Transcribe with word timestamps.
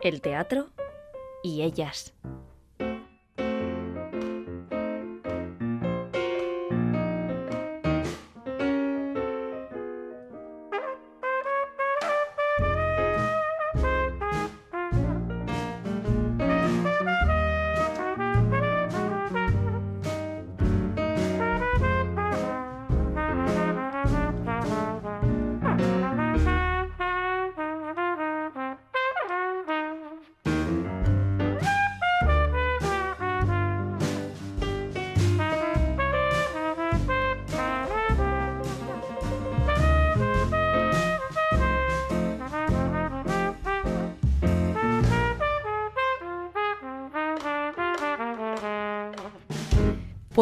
el 0.00 0.20
teatro 0.20 0.68
y 1.42 1.62
ellas. 1.62 2.14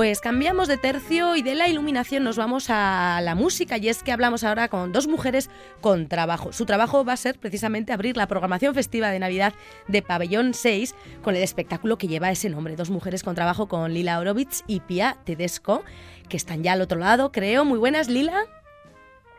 Pues 0.05 0.21
cambiamos 0.21 0.69
de 0.69 0.77
tercio 0.77 1.35
y 1.35 1.41
de 1.41 1.55
la 1.55 1.67
iluminación 1.67 2.25
nos 2.25 2.37
vamos 2.37 2.67
a 2.69 3.21
la 3.23 3.35
música 3.35 3.79
y 3.79 3.89
es 3.89 4.03
que 4.03 4.13
hablamos 4.13 4.45
ahora 4.45 4.69
con 4.69 4.93
dos 4.93 5.07
mujeres 5.07 5.49
con 5.81 6.09
trabajo. 6.09 6.53
Su 6.53 6.67
trabajo 6.67 7.07
va 7.07 7.15
a 7.15 7.17
ser 7.17 7.39
precisamente 7.39 7.91
abrir 7.91 8.15
la 8.19 8.27
programación 8.27 8.75
festiva 8.75 9.09
de 9.09 9.19
Navidad 9.19 9.55
de 9.89 10.03
Pabellón 10.03 10.53
6 10.53 10.95
con 11.23 11.37
el 11.37 11.43
espectáculo 11.43 11.97
que 11.97 12.07
lleva 12.07 12.31
ese 12.31 12.51
nombre, 12.51 12.77
Dos 12.77 12.91
mujeres 12.91 13.23
con 13.23 13.35
trabajo 13.35 13.67
con 13.67 13.95
Lila 13.95 14.19
Orovitz 14.21 14.63
y 14.67 14.81
Pia 14.81 15.17
Tedesco, 15.25 15.83
que 16.29 16.37
están 16.37 16.63
ya 16.63 16.75
al 16.75 16.83
otro 16.83 16.99
lado, 16.99 17.33
creo. 17.33 17.65
Muy 17.65 17.79
buenas, 17.79 18.09
Lila. 18.09 18.43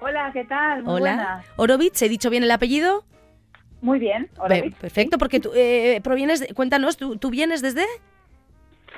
Hola, 0.02 0.31
¿qué 0.33 0.45
tal? 0.45 0.81
Muy 0.81 0.93
Hola. 0.95 1.16
buenas. 1.16 1.45
Orovitz, 1.58 2.02
¿he 2.02 2.09
dicho 2.09 2.31
bien 2.31 2.41
el 2.41 2.49
apellido? 2.49 3.05
Muy 3.81 3.99
bien. 3.99 4.31
Luis. 4.49 4.73
Perfecto, 4.73 5.19
porque 5.19 5.39
tú 5.39 5.52
eh, 5.53 6.02
provienes, 6.03 6.39
de- 6.39 6.55
cuéntanos, 6.55 6.97
¿tú, 6.97 7.17
tú 7.17 7.30
vienes 7.30 7.61
desde? 7.61 7.86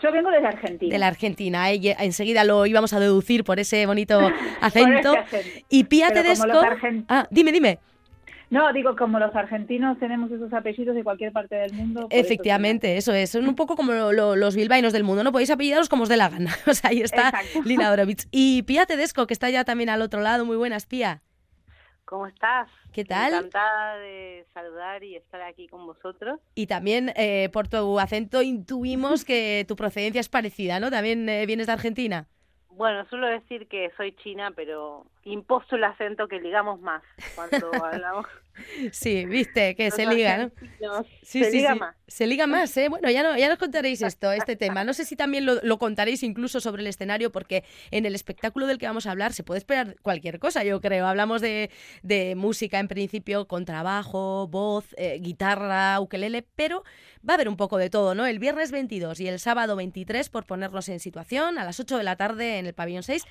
Yo 0.01 0.11
vengo 0.11 0.29
desde 0.29 0.47
Argentina. 0.47 0.91
De 0.93 0.99
la 0.99 1.07
Argentina. 1.07 1.71
eh, 1.71 1.95
enseguida 1.99 2.43
lo 2.43 2.65
íbamos 2.65 2.93
a 2.93 2.99
deducir 2.99 3.43
por 3.43 3.59
ese 3.59 3.85
bonito 3.85 4.19
acento. 4.61 5.13
Por 5.13 5.19
ese 5.21 5.37
acento. 5.37 5.59
Y 5.69 5.83
como 5.83 6.13
Tedesco. 6.13 6.47
los 6.47 6.63
argen- 6.63 7.05
Ah, 7.09 7.27
dime, 7.31 7.51
dime. 7.51 7.79
No, 8.49 8.71
digo, 8.71 8.95
como 8.95 9.19
los 9.19 9.35
argentinos 9.35 9.99
tenemos 9.99 10.31
esos 10.31 10.53
apellidos 10.53 10.95
de 10.95 11.03
cualquier 11.03 11.33
parte 11.33 11.55
del 11.55 11.73
mundo. 11.73 12.07
Efectivamente, 12.09 12.95
eso 12.95 13.13
es. 13.13 13.31
Son 13.31 13.45
un 13.45 13.55
poco 13.55 13.75
como 13.75 13.91
lo- 13.91 14.13
lo- 14.13 14.35
los 14.37 14.55
bilbaínos 14.55 14.93
del 14.93 15.03
mundo, 15.03 15.21
¿no? 15.23 15.33
Podéis 15.33 15.49
apellidaros 15.51 15.89
como 15.89 16.03
os 16.03 16.09
dé 16.09 16.15
la 16.15 16.29
gana. 16.29 16.55
O 16.67 16.73
sea, 16.73 16.91
ahí 16.91 17.01
está 17.01 17.27
Exacto. 17.29 17.61
Lila 17.65 17.91
Orovitz. 17.91 18.27
Y 18.31 18.61
Pia 18.63 18.85
Tedesco, 18.85 19.27
que 19.27 19.33
está 19.33 19.49
ya 19.49 19.65
también 19.65 19.89
al 19.89 20.01
otro 20.01 20.21
lado. 20.21 20.45
Muy 20.45 20.55
buenas, 20.55 20.85
Pia. 20.85 21.21
¿Cómo 22.07 22.25
estás? 22.25 22.69
¿Qué 22.93 23.03
tal? 23.03 23.33
Encantada 23.33 23.97
de 23.97 24.45
saludar 24.53 25.03
y 25.03 25.17
estar 25.17 25.41
aquí 25.41 25.67
con 25.67 25.85
vosotros. 25.85 26.39
Y 26.55 26.67
también 26.67 27.11
eh, 27.17 27.49
por 27.51 27.67
tu 27.67 27.99
acento 27.99 28.41
intuimos 28.41 29.25
que 29.25 29.65
tu 29.67 29.75
procedencia 29.75 30.21
es 30.21 30.29
parecida, 30.29 30.79
¿no? 30.79 30.89
También 30.89 31.27
eh, 31.27 31.45
vienes 31.45 31.67
de 31.67 31.73
Argentina. 31.73 32.25
Bueno, 32.69 33.05
suelo 33.09 33.27
decir 33.27 33.67
que 33.67 33.91
soy 33.97 34.13
china, 34.23 34.51
pero 34.55 35.05
imposto 35.25 35.75
el 35.75 35.83
acento 35.83 36.29
que 36.29 36.39
ligamos 36.39 36.79
más 36.79 37.03
cuando 37.35 37.71
hablamos. 37.83 38.25
Sí, 38.91 39.25
viste, 39.25 39.75
que 39.75 39.91
se 39.91 40.05
liga, 40.05 40.37
¿no? 40.37 41.03
Sí, 41.23 41.43
se 41.43 41.51
sí, 41.51 41.57
liga 41.57 41.73
sí. 41.73 41.79
más. 41.79 41.95
Se 42.07 42.27
liga 42.27 42.47
más, 42.47 42.75
¿eh? 42.77 42.89
Bueno, 42.89 43.09
ya, 43.09 43.21
no, 43.21 43.37
ya 43.37 43.49
nos 43.49 43.57
contaréis 43.57 44.01
esto, 44.01 44.31
este 44.31 44.55
tema. 44.55 44.83
No 44.83 44.93
sé 44.93 45.05
si 45.05 45.15
también 45.15 45.45
lo, 45.45 45.55
lo 45.61 45.77
contaréis 45.77 46.23
incluso 46.23 46.59
sobre 46.61 46.81
el 46.81 46.87
escenario, 46.87 47.31
porque 47.31 47.63
en 47.91 48.05
el 48.05 48.15
espectáculo 48.15 48.67
del 48.67 48.77
que 48.77 48.87
vamos 48.87 49.05
a 49.05 49.11
hablar 49.11 49.33
se 49.33 49.43
puede 49.43 49.59
esperar 49.59 49.95
cualquier 50.01 50.39
cosa, 50.39 50.63
yo 50.63 50.81
creo. 50.81 51.05
Hablamos 51.07 51.41
de, 51.41 51.69
de 52.03 52.35
música 52.35 52.79
en 52.79 52.87
principio, 52.87 53.47
con 53.47 53.65
trabajo, 53.65 54.47
voz, 54.47 54.85
eh, 54.97 55.19
guitarra, 55.21 55.99
ukelele, 55.99 56.43
pero 56.55 56.83
va 57.27 57.33
a 57.33 57.35
haber 57.35 57.49
un 57.49 57.57
poco 57.57 57.77
de 57.77 57.89
todo, 57.89 58.15
¿no? 58.15 58.25
El 58.25 58.39
viernes 58.39 58.71
22 58.71 59.19
y 59.19 59.27
el 59.27 59.39
sábado 59.39 59.75
23, 59.75 60.29
por 60.29 60.45
ponernos 60.45 60.89
en 60.89 60.99
situación, 60.99 61.57
a 61.57 61.65
las 61.65 61.79
8 61.79 61.97
de 61.97 62.03
la 62.03 62.15
tarde 62.15 62.59
en 62.59 62.65
el 62.65 62.73
pabellón 62.73 63.03
6. 63.03 63.23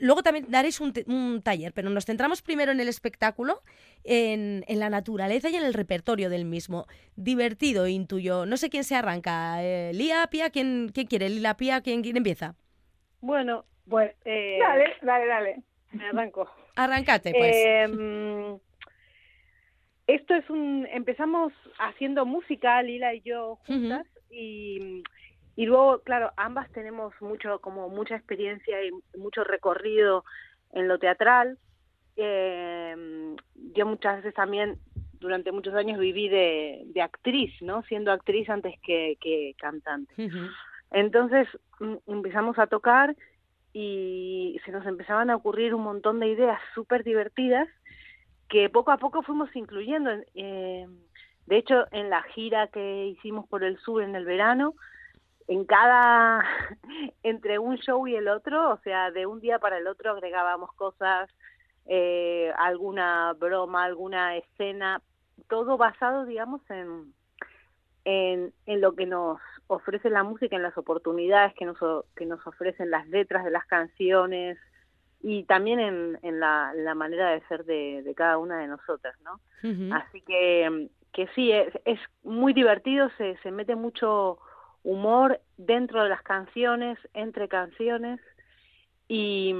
Luego 0.00 0.22
también 0.22 0.46
daréis 0.48 0.80
un, 0.80 1.42
taller, 1.42 1.72
pero 1.74 1.90
nos 1.90 2.06
centramos 2.06 2.40
primero 2.40 2.72
en 2.72 2.80
el 2.80 2.88
espectáculo, 2.88 3.62
en, 4.02 4.64
en 4.66 4.78
la 4.80 4.88
naturaleza 4.88 5.50
y 5.50 5.56
en 5.56 5.64
el 5.64 5.74
repertorio 5.74 6.30
del 6.30 6.46
mismo. 6.46 6.86
Divertido, 7.16 7.86
intuyo. 7.86 8.46
No 8.46 8.56
sé 8.56 8.70
quién 8.70 8.84
se 8.84 8.96
arranca. 8.96 9.62
Eh, 9.62 9.92
¿Lía, 9.92 10.26
Pía? 10.30 10.50
¿Quién, 10.50 10.90
quién 10.92 11.06
quiere? 11.06 11.28
¿Lila, 11.28 11.56
Pía? 11.56 11.82
¿Quién, 11.82 12.02
quién 12.02 12.16
empieza? 12.16 12.54
Bueno, 13.20 13.64
Bueno, 13.84 14.10
eh, 14.24 14.58
dale, 14.60 14.94
dale, 15.02 15.26
dale. 15.26 15.62
me 15.92 16.08
arranco. 16.08 16.48
Arrancate, 16.76 17.32
pues. 17.32 17.54
Eh, 17.54 17.88
mm, 17.88 18.56
esto 20.06 20.34
es 20.34 20.48
un... 20.50 20.86
Empezamos 20.92 21.52
haciendo 21.78 22.26
música, 22.26 22.82
Lila 22.82 23.14
y 23.14 23.20
yo 23.20 23.56
juntas, 23.66 24.06
y, 24.30 25.02
y 25.56 25.66
luego, 25.66 26.00
claro, 26.00 26.32
ambas 26.36 26.70
tenemos 26.72 27.14
mucho, 27.20 27.60
como 27.60 27.88
mucha 27.88 28.16
experiencia 28.16 28.82
y 28.84 28.90
mucho 29.16 29.44
recorrido 29.44 30.24
en 30.72 30.88
lo 30.88 30.98
teatral. 30.98 31.58
Eh, 32.16 33.36
yo 33.74 33.86
muchas 33.86 34.16
veces 34.16 34.34
también, 34.34 34.78
durante 35.20 35.52
muchos 35.52 35.74
años, 35.74 35.98
viví 35.98 36.28
de, 36.28 36.82
de 36.86 37.02
actriz, 37.02 37.52
¿no? 37.62 37.82
Siendo 37.84 38.12
actriz 38.12 38.48
antes 38.50 38.74
que, 38.80 39.16
que 39.20 39.54
cantante. 39.58 40.14
Entonces 40.90 41.48
mm, 41.80 41.94
empezamos 42.06 42.58
a 42.58 42.66
tocar 42.66 43.14
y 43.72 44.60
se 44.64 44.70
nos 44.70 44.86
empezaban 44.86 45.30
a 45.30 45.36
ocurrir 45.36 45.74
un 45.74 45.82
montón 45.82 46.20
de 46.20 46.28
ideas 46.28 46.60
súper 46.74 47.02
divertidas 47.02 47.68
que 48.48 48.70
poco 48.70 48.92
a 48.92 48.98
poco 48.98 49.22
fuimos 49.22 49.54
incluyendo. 49.56 50.10
Eh, 50.34 50.86
de 51.46 51.56
hecho, 51.56 51.86
en 51.90 52.10
la 52.10 52.22
gira 52.22 52.68
que 52.68 53.06
hicimos 53.06 53.48
por 53.48 53.64
el 53.64 53.78
sur 53.78 54.02
en 54.02 54.14
el 54.14 54.24
verano, 54.24 54.74
en 55.48 55.64
cada, 55.64 56.44
entre 57.22 57.58
un 57.58 57.76
show 57.78 58.06
y 58.06 58.16
el 58.16 58.28
otro, 58.28 58.72
o 58.72 58.78
sea, 58.78 59.10
de 59.10 59.26
un 59.26 59.40
día 59.40 59.58
para 59.58 59.78
el 59.78 59.86
otro 59.86 60.12
agregábamos 60.12 60.72
cosas, 60.72 61.30
eh, 61.86 62.52
alguna 62.56 63.34
broma, 63.34 63.84
alguna 63.84 64.36
escena, 64.36 65.02
todo 65.48 65.76
basado, 65.76 66.24
digamos, 66.24 66.62
en, 66.70 67.12
en, 68.04 68.52
en 68.66 68.80
lo 68.80 68.94
que 68.94 69.06
nos 69.06 69.38
ofrece 69.66 70.10
la 70.10 70.22
música, 70.22 70.56
en 70.56 70.62
las 70.62 70.76
oportunidades 70.78 71.54
que 71.54 71.64
nos, 71.64 71.78
que 72.16 72.26
nos 72.26 72.46
ofrecen 72.46 72.90
las 72.90 73.06
letras 73.08 73.44
de 73.44 73.50
las 73.50 73.66
canciones 73.66 74.58
y 75.22 75.44
también 75.44 75.80
en, 75.80 76.18
en 76.22 76.40
la, 76.40 76.72
la 76.74 76.94
manera 76.94 77.30
de 77.30 77.40
ser 77.48 77.64
de, 77.64 78.02
de 78.02 78.14
cada 78.14 78.36
una 78.38 78.58
de 78.58 78.66
nosotras, 78.66 79.16
¿no? 79.22 79.40
Así 79.94 80.20
que, 80.20 80.90
que 81.12 81.26
sí, 81.28 81.50
es, 81.50 81.72
es 81.86 81.98
muy 82.22 82.52
divertido, 82.52 83.08
se, 83.16 83.38
se 83.38 83.50
mete 83.50 83.74
mucho 83.74 84.38
humor 84.84 85.40
dentro 85.56 86.02
de 86.04 86.08
las 86.10 86.22
canciones, 86.22 86.98
entre 87.14 87.48
canciones, 87.48 88.20
y, 89.08 89.52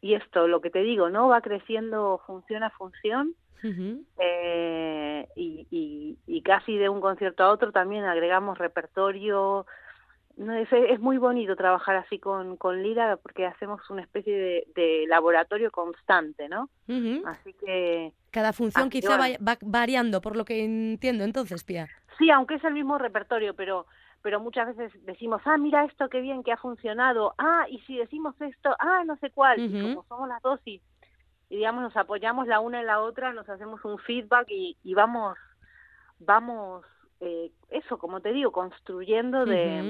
y 0.00 0.14
esto, 0.14 0.46
lo 0.46 0.60
que 0.60 0.70
te 0.70 0.80
digo, 0.80 1.10
¿no? 1.10 1.28
Va 1.28 1.40
creciendo 1.40 2.20
función 2.26 2.62
a 2.62 2.70
función, 2.70 3.34
eh, 4.18 5.26
y, 5.36 5.66
y, 5.70 6.18
y 6.26 6.42
casi 6.42 6.76
de 6.76 6.88
un 6.88 7.00
concierto 7.00 7.42
a 7.44 7.50
otro 7.50 7.72
también 7.72 8.04
agregamos 8.04 8.58
repertorio. 8.58 9.66
No, 10.36 10.52
es, 10.54 10.68
es 10.72 10.98
muy 11.00 11.16
bonito 11.16 11.54
trabajar 11.54 11.96
así 11.96 12.18
con, 12.18 12.56
con 12.56 12.82
Lira 12.82 13.16
porque 13.18 13.46
hacemos 13.46 13.88
una 13.88 14.02
especie 14.02 14.36
de, 14.36 14.66
de 14.74 15.04
laboratorio 15.06 15.70
constante, 15.70 16.48
¿no? 16.48 16.68
Así 17.24 17.52
que 17.54 18.12
Cada 18.30 18.52
función 18.52 18.90
quizá 18.90 19.16
vaya- 19.16 19.38
va 19.46 19.56
variando, 19.62 20.20
por 20.20 20.36
lo 20.36 20.44
que 20.44 20.64
entiendo 20.64 21.22
entonces, 21.24 21.62
Pía. 21.62 21.86
Sí, 22.18 22.30
aunque 22.30 22.54
es 22.56 22.64
el 22.64 22.74
mismo 22.74 22.98
repertorio, 22.98 23.54
pero 23.54 23.86
pero 24.22 24.40
muchas 24.40 24.74
veces 24.74 25.04
decimos, 25.04 25.42
ah, 25.44 25.58
mira 25.58 25.84
esto, 25.84 26.08
qué 26.08 26.22
bien 26.22 26.42
que 26.42 26.50
ha 26.52 26.56
funcionado, 26.56 27.34
ah, 27.36 27.66
y 27.68 27.78
si 27.80 27.98
decimos 27.98 28.34
esto, 28.40 28.74
ah, 28.78 29.02
no 29.04 29.16
sé 29.18 29.30
cuál, 29.30 29.58
y 29.58 29.82
como 29.82 30.04
somos 30.08 30.28
las 30.30 30.40
dos 30.40 30.60
y, 30.64 30.80
y 31.50 31.56
digamos 31.56 31.82
nos 31.82 31.96
apoyamos 31.96 32.46
la 32.46 32.58
una 32.60 32.80
en 32.80 32.86
la 32.86 33.02
otra, 33.02 33.34
nos 33.34 33.46
hacemos 33.50 33.84
un 33.84 33.98
feedback 33.98 34.46
y, 34.48 34.78
y 34.82 34.94
vamos, 34.94 35.36
vamos, 36.20 36.86
eh, 37.20 37.50
eso, 37.68 37.98
como 37.98 38.20
te 38.20 38.32
digo, 38.32 38.50
construyendo 38.50 39.44
de, 39.44 39.82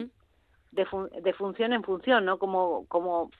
de, 0.73 0.87
fun- 0.87 1.11
de 1.11 1.33
función 1.35 1.73
en 1.73 1.85
función, 1.85 2.25
¿no? 2.25 2.39
Como, 2.41 2.87
como 2.89 3.31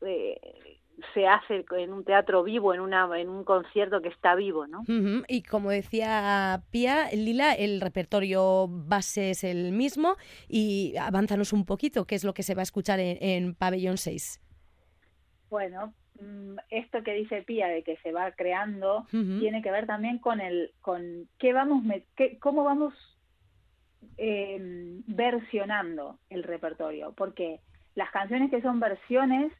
eh, 0.00 0.80
se 1.12 1.26
hace 1.26 1.64
en 1.76 1.92
un 1.92 2.04
teatro 2.04 2.42
vivo, 2.44 2.72
en, 2.74 2.80
una, 2.80 3.08
en 3.18 3.28
un 3.28 3.42
concierto 3.44 4.00
que 4.00 4.08
está 4.08 4.34
vivo, 4.34 4.66
¿no? 4.66 4.82
Y 5.28 5.42
como 5.42 5.70
decía 5.70 6.62
Pía, 6.70 7.08
Lila, 7.12 7.52
el 7.54 7.80
repertorio 7.80 8.68
base 8.68 9.30
es 9.30 9.42
el 9.44 9.72
mismo 9.72 10.16
y 10.48 10.94
avánzanos 10.96 11.52
un 11.52 11.64
poquito, 11.64 12.04
qué 12.06 12.14
es 12.14 12.24
lo 12.24 12.32
que 12.34 12.42
se 12.44 12.54
va 12.54 12.62
a 12.62 12.64
escuchar 12.64 13.00
en, 13.00 13.18
en 13.20 13.54
Pabellón 13.54 13.96
6. 13.98 14.40
Bueno, 15.50 15.92
mm, 16.20 16.56
esto 16.70 17.02
que 17.02 17.14
dice 17.14 17.42
Pía 17.42 17.66
de 17.68 17.82
que 17.82 17.96
se 17.98 18.12
va 18.12 18.30
creando 18.32 19.06
tiene 19.40 19.62
que 19.62 19.70
ver 19.70 19.86
también 19.86 20.18
con 20.18 20.40
el 20.40 20.70
con 20.80 21.28
qué 21.38 21.52
vamos 21.52 21.82
qué- 22.16 22.38
cómo 22.38 22.62
vamos 22.64 22.94
eh, 24.16 24.58
versionando 25.06 26.18
el 26.30 26.42
repertorio 26.42 27.12
porque 27.16 27.60
las 27.94 28.10
canciones 28.10 28.50
que 28.50 28.62
son 28.62 28.78
versiones 28.80 29.52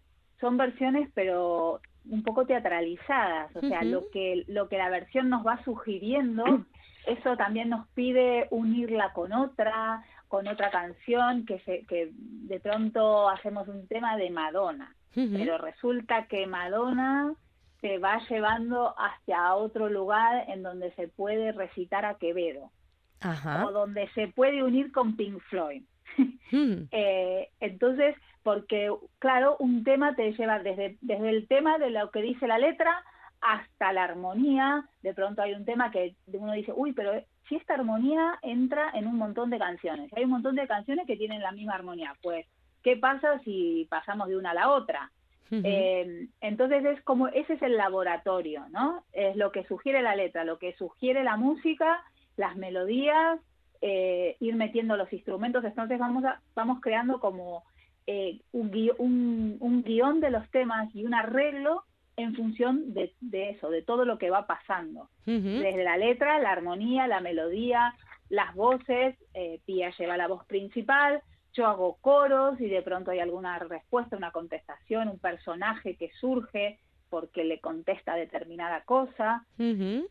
son 0.45 0.59
versiones 0.59 1.09
pero 1.15 1.81
un 2.11 2.23
poco 2.23 2.45
teatralizadas 2.45 3.57
o 3.57 3.61
sea 3.61 3.83
lo 3.83 4.11
que 4.11 4.45
lo 4.47 4.69
que 4.69 4.77
la 4.77 4.91
versión 4.91 5.31
nos 5.31 5.47
va 5.47 5.65
sugiriendo 5.65 6.45
eso 7.07 7.35
también 7.39 7.71
nos 7.71 7.89
pide 7.95 8.47
unirla 8.51 9.15
con 9.15 9.33
otra 9.33 10.05
con 10.29 10.47
otra 10.47 10.71
canción 10.71 11.47
que 11.47 11.61
se 11.61 11.87
que 11.87 12.11
de 12.13 12.61
pronto 12.61 13.31
hacemos 13.31 13.69
un 13.69 13.89
tema 13.89 14.19
de 14.19 14.29
Madonna 14.29 14.95
pero 15.15 15.57
resulta 15.57 16.27
que 16.27 16.47
Madonna 16.47 17.33
se 17.81 17.97
va 17.97 18.21
llevando 18.29 18.95
hacia 18.99 19.55
otro 19.55 19.89
lugar 19.89 20.45
en 20.49 20.63
donde 20.63 20.93
se 20.93 21.09
puede 21.09 21.53
recitar 21.53 22.05
a 22.05 22.19
Quevedo 22.19 22.71
Ajá. 23.21 23.65
o 23.65 23.73
donde 23.73 24.09
se 24.15 24.29
puede 24.29 24.63
unir 24.63 24.93
con 24.93 25.17
Pink 25.17 25.41
Floyd. 25.49 25.83
Mm. 26.53 26.87
Eh, 26.93 27.49
entonces, 27.59 28.15
porque 28.45 28.93
claro, 29.19 29.57
un 29.59 29.83
tema 29.83 30.15
te 30.15 30.33
lleva 30.35 30.61
desde, 30.61 30.97
desde 31.01 31.31
el 31.31 31.49
tema 31.49 31.79
de 31.79 31.91
lo 31.91 32.11
que 32.11 32.23
dice 32.23 32.47
la 32.47 32.59
letra 32.59 33.03
hasta 33.41 33.93
la 33.93 34.05
armonía. 34.05 34.89
De 35.03 35.15
pronto 35.15 35.43
hay 35.43 35.55
un 35.55 35.65
tema 35.65 35.91
que 35.91 36.15
uno 36.27 36.53
dice, 36.53 36.73
uy, 36.77 36.93
pero 36.93 37.13
si 37.49 37.57
esta 37.57 37.75
armonía 37.75 38.39
entra 38.43 38.91
en 38.95 39.07
un 39.07 39.17
montón 39.17 39.51
de 39.51 39.59
canciones, 39.59 40.13
hay 40.15 40.25
un 40.25 40.31
montón 40.31 40.57
de 40.57 40.69
canciones 40.69 41.07
que 41.07 41.17
tienen 41.17 41.41
la 41.43 41.53
misma 41.53 41.75
armonía, 41.75 42.15
pues, 42.23 42.47
¿qué 42.83 42.97
pasa 42.97 43.41
si 43.41 43.87
pasamos 43.91 44.29
de 44.29 44.37
una 44.37 44.51
a 44.51 44.55
la 44.55 44.71
otra? 44.71 45.11
Eh, 45.51 46.27
entonces 46.41 46.85
es 46.85 47.01
como, 47.03 47.29
ese 47.29 47.53
es 47.53 47.63
el 47.63 47.77
laboratorio, 47.77 48.67
¿no? 48.71 49.05
Es 49.13 49.37
lo 49.37 49.53
que 49.53 49.65
sugiere 49.65 50.03
la 50.03 50.17
letra, 50.17 50.43
lo 50.43 50.59
que 50.59 50.75
sugiere 50.75 51.23
la 51.23 51.37
música, 51.37 52.03
las 52.37 52.57
melodías, 52.57 53.39
eh, 53.81 54.37
ir 54.41 54.57
metiendo 54.57 54.97
los 54.97 55.13
instrumentos, 55.13 55.63
entonces 55.63 55.99
vamos, 55.99 56.25
a, 56.25 56.41
vamos 56.57 56.81
creando 56.81 57.21
como 57.21 57.63
eh, 58.07 58.41
un, 58.53 58.71
gui- 58.71 58.95
un, 58.99 59.57
un 59.61 59.83
guion 59.83 60.21
de 60.21 60.31
los 60.31 60.49
temas 60.51 60.95
y 60.95 61.05
un 61.05 61.15
arreglo 61.15 61.85
en 62.17 62.35
función 62.35 62.95
de, 62.95 63.13
de 63.21 63.51
eso, 63.51 63.71
de 63.71 63.83
todo 63.83 64.05
lo 64.05 64.19
que 64.19 64.31
va 64.31 64.47
pasando. 64.47 65.09
Desde 65.63 65.83
la 65.85 65.97
letra, 65.97 66.39
la 66.39 66.53
armonía, 66.53 67.07
la 67.09 67.21
melodía, 67.21 67.95
las 68.29 68.55
voces, 68.55 69.17
eh, 69.35 69.61
Pía 69.67 69.91
lleva 69.99 70.17
la 70.17 70.29
voz 70.29 70.45
principal, 70.47 71.23
yo 71.55 71.67
hago 71.67 71.97
coros 72.01 72.61
y 72.61 72.69
de 72.69 72.83
pronto 72.83 73.11
hay 73.11 73.21
alguna 73.21 73.59
respuesta, 73.59 74.17
una 74.17 74.33
contestación, 74.33 75.09
un 75.09 75.19
personaje 75.19 75.97
que 75.97 76.11
surge 76.21 76.79
porque 77.11 77.45
le 77.45 77.61
contesta 77.61 78.15
determinada 78.17 78.83
cosa. 78.83 79.45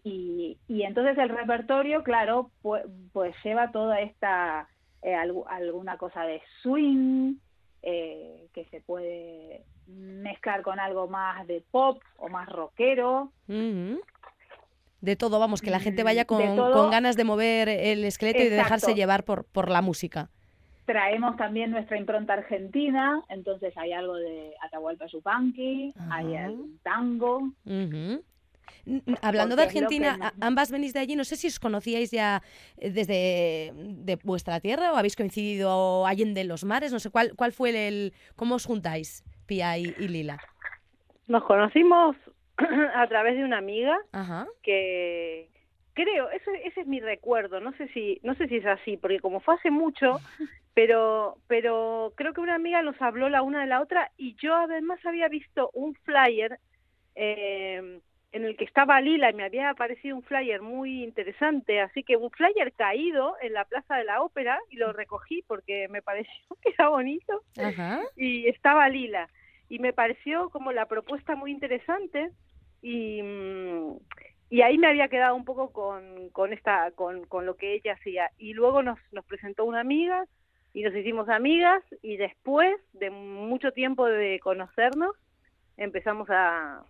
Y, 0.04 0.57
y 0.68 0.84
entonces 0.84 1.18
el 1.18 1.30
repertorio, 1.30 2.01
claro, 2.04 2.50
pues, 2.62 2.86
pues 3.12 3.36
lleva 3.44 3.72
toda 3.72 4.00
esta, 4.01 4.68
eh, 5.01 5.13
algu- 5.16 5.46
alguna 5.50 5.98
cosa 5.98 6.24
de 6.24 6.42
swing, 6.62 7.36
eh, 7.83 8.47
que 8.53 8.65
se 8.65 8.81
puede 8.81 9.63
mezclar 9.88 10.62
con 10.63 10.80
algo 10.80 11.07
más 11.07 11.45
de 11.47 11.63
pop 11.69 12.01
o 12.18 12.30
más 12.30 12.47
rockero. 12.50 13.31
De 15.01 15.15
todo, 15.18 15.38
vamos, 15.38 15.62
que 15.62 15.69
la 15.69 15.80
gente 15.81 16.01
Mm, 16.03 16.06
vaya 16.06 16.25
con, 16.25 16.89
ganas 16.89 17.18
de 17.18 17.25
mover 17.25 17.68
el 17.68 18.06
esqueleto 18.06 18.41
y 18.41 18.45
de 18.50 18.56
dejarse 18.56 18.95
llevar 18.95 19.25
por, 19.25 19.45
por 19.45 19.69
la 19.69 19.81
música. 19.81 20.30
Traemos 20.85 21.35
también 21.38 21.71
nuestra 21.71 21.97
impronta 21.97 22.33
argentina, 22.33 23.21
entonces 23.30 23.77
hay 23.77 23.94
algo 23.94 24.15
de 24.15 24.53
Atahualpa 24.62 25.06
Yupanqui, 25.07 25.94
hay 26.09 26.36
Ajá. 26.36 26.45
algún 26.45 26.79
tango. 26.83 27.38
Ujú. 27.38 27.53
N- 27.65 28.13
n- 28.13 28.21
Hablando 29.21 29.56
de 29.56 29.63
Argentina, 29.63 30.33
ambas 30.42 30.71
venís 30.71 30.94
de 30.94 31.00
allí, 31.00 31.15
no 31.15 31.24
sé 31.24 31.36
si 31.36 31.48
os 31.48 31.60
conocíais 31.60 32.12
ya 32.12 32.42
eh, 32.77 32.89
desde 32.92 33.71
de 33.75 34.15
vuestra 34.24 34.60
tierra 34.60 34.92
o 34.92 34.95
habéis 34.95 35.15
coincidido 35.15 36.06
allende 36.06 36.44
los 36.44 36.63
mares, 36.63 36.92
no 36.92 37.00
sé 37.00 37.10
cuál 37.10 37.33
cuál 37.36 37.51
fue 37.51 37.69
el, 37.69 37.75
el- 37.75 38.13
cómo 38.36 38.56
os 38.56 38.65
juntáis, 38.65 39.24
Pía 39.48 39.77
y, 39.77 39.94
y 39.98 40.07
Lila. 40.07 40.39
Nos 41.27 41.44
conocimos 41.44 42.15
a 42.95 43.07
través 43.07 43.36
de 43.38 43.44
una 43.44 43.57
amiga 43.57 43.98
Ajá. 44.12 44.48
que 44.62 45.50
creo, 45.94 46.30
ese, 46.31 46.51
ese 46.65 46.81
es 46.81 46.88
mi 46.88 47.00
recuerdo, 47.00 47.60
no 47.60 47.71
sé 47.77 47.88
si, 47.89 48.19
no 48.24 48.36
sé 48.36 48.48
si 48.48 48.57
es 48.57 48.65
así, 48.65 48.98
porque 48.98 49.19
como 49.19 49.39
fue 49.39 49.56
hace 49.56 49.71
mucho, 49.71 50.21
pero, 50.74 51.38
pero 51.48 52.13
creo 52.15 52.33
que 52.33 52.42
una 52.42 52.56
amiga 52.56 52.81
nos 52.81 53.00
habló 53.01 53.30
la 53.30 53.42
una 53.42 53.62
de 53.62 53.68
la 53.68 53.81
otra 53.81 54.12
y 54.18 54.36
yo 54.42 54.56
además 54.56 55.00
había 55.06 55.27
visto 55.27 55.69
un 55.74 55.94
flyer 56.04 56.60
eh, 57.15 58.00
en 58.33 58.45
el 58.45 58.57
que 58.57 58.65
estaba 58.65 59.00
Lila 59.00 59.30
y 59.30 59.35
me 59.35 59.45
había 59.45 59.74
parecido 59.75 60.18
un 60.18 60.24
flyer 60.24 60.59
muy 60.59 61.03
interesante, 61.03 61.80
así 61.80 62.03
que 62.03 62.18
un 62.18 62.31
flyer 62.31 62.74
caído 62.74 63.35
en 63.41 63.53
la 63.53 63.63
Plaza 63.63 63.95
de 63.95 64.06
la 64.06 64.24
Ópera 64.24 64.59
y 64.71 64.77
lo 64.77 64.91
recogí 64.91 65.44
porque 65.47 65.88
me 65.88 66.01
pareció 66.01 66.33
que 66.62 66.71
era 66.71 66.89
bonito 66.89 67.44
Ajá. 67.57 68.01
y 68.18 68.47
estaba 68.47 68.89
Lila 68.89 69.30
y 69.69 69.77
me 69.77 69.94
pareció 69.94 70.50
como 70.50 70.71
la 70.71 70.88
propuesta 70.88 71.35
muy 71.35 71.51
interesante 71.51 72.31
y, 72.81 73.21
mm, 73.21 73.97
y 74.50 74.62
ahí 74.63 74.79
me 74.79 74.88
había 74.88 75.09
quedado 75.09 75.36
un 75.36 75.45
poco 75.45 75.71
con, 75.71 76.29
con 76.31 76.53
esta 76.53 76.89
con, 76.91 77.25
con 77.27 77.45
lo 77.45 77.56
que 77.56 77.75
ella 77.75 77.94
hacía 77.94 78.31
y 78.39 78.53
luego 78.53 78.81
nos, 78.81 78.97
nos 79.12 79.25
presentó 79.25 79.63
una 79.63 79.79
amiga 79.79 80.25
y 80.74 80.81
nos 80.81 80.95
hicimos 80.95 81.29
amigas 81.29 81.83
y 82.01 82.18
después 82.18 82.75
de 82.94 83.12
mucho 83.12 83.71
tiempo 83.74 84.07
de 84.07 84.39
conocernos 84.39 85.15
empezamos 85.77 86.27
a 86.31 86.84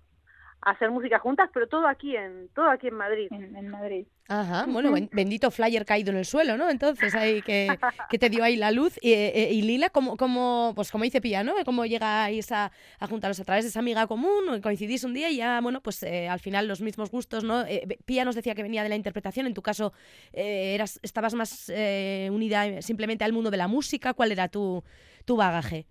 hacer 0.66 0.90
música 0.92 1.20
juntas 1.20 1.50
pero 1.54 1.68
todo 1.68 1.88
aquí 1.88 2.16
en 2.16 2.50
todo 2.56 2.70
aquí 2.70 2.88
en 2.88 2.96
Madrid 2.96 3.28
En, 3.32 3.56
en 3.56 3.68
Madrid. 3.70 4.06
Ajá, 4.30 4.66
bueno, 4.70 4.90
ben- 4.94 5.10
bendito 5.12 5.52
flyer 5.52 5.86
caído 5.86 6.12
en 6.12 6.18
el 6.18 6.24
suelo, 6.24 6.56
¿no? 6.56 6.70
Entonces, 6.70 7.14
ahí 7.14 7.42
que, 7.42 7.68
que 8.10 8.18
te 8.18 8.30
dio 8.30 8.42
ahí 8.42 8.56
la 8.56 8.72
luz. 8.72 8.98
Y, 9.02 9.12
eh, 9.12 9.50
y 9.52 9.62
Lila, 9.64 9.90
¿cómo, 9.90 10.16
cómo, 10.16 10.72
pues 10.78 10.92
como 10.92 11.04
dice 11.04 11.20
Pía, 11.20 11.44
¿no? 11.44 11.54
¿Cómo 11.66 11.86
llegáis 11.86 12.50
a, 12.54 12.72
a 13.00 13.08
juntaros 13.08 13.38
a 13.42 13.44
través 13.44 13.66
de 13.66 13.70
esa 13.70 13.80
amiga 13.80 14.08
común? 14.08 14.62
Coincidís 14.62 15.04
un 15.04 15.14
día 15.14 15.30
y 15.30 15.36
ya, 15.38 15.60
bueno, 15.60 15.82
pues 15.82 16.02
eh, 16.04 16.30
al 16.30 16.40
final 16.40 16.70
los 16.70 16.80
mismos 16.80 17.12
gustos, 17.12 17.44
¿no? 17.44 17.64
Eh, 17.66 17.86
Pía 18.06 18.24
nos 18.24 18.36
decía 18.36 18.56
que 18.56 18.64
venía 18.64 18.82
de 18.84 18.90
la 18.90 18.96
interpretación, 18.96 19.46
en 19.46 19.54
tu 19.54 19.62
caso 19.62 19.92
eh, 20.32 20.74
eras, 20.74 21.02
estabas 21.04 21.34
más 21.34 21.70
eh, 21.76 22.30
unida 22.32 22.82
simplemente 22.82 23.26
al 23.26 23.34
mundo 23.34 23.52
de 23.52 23.58
la 23.58 23.68
música. 23.68 24.14
¿Cuál 24.14 24.32
era 24.32 24.48
tu, 24.48 24.86
tu 25.26 25.36
bagaje? 25.36 25.86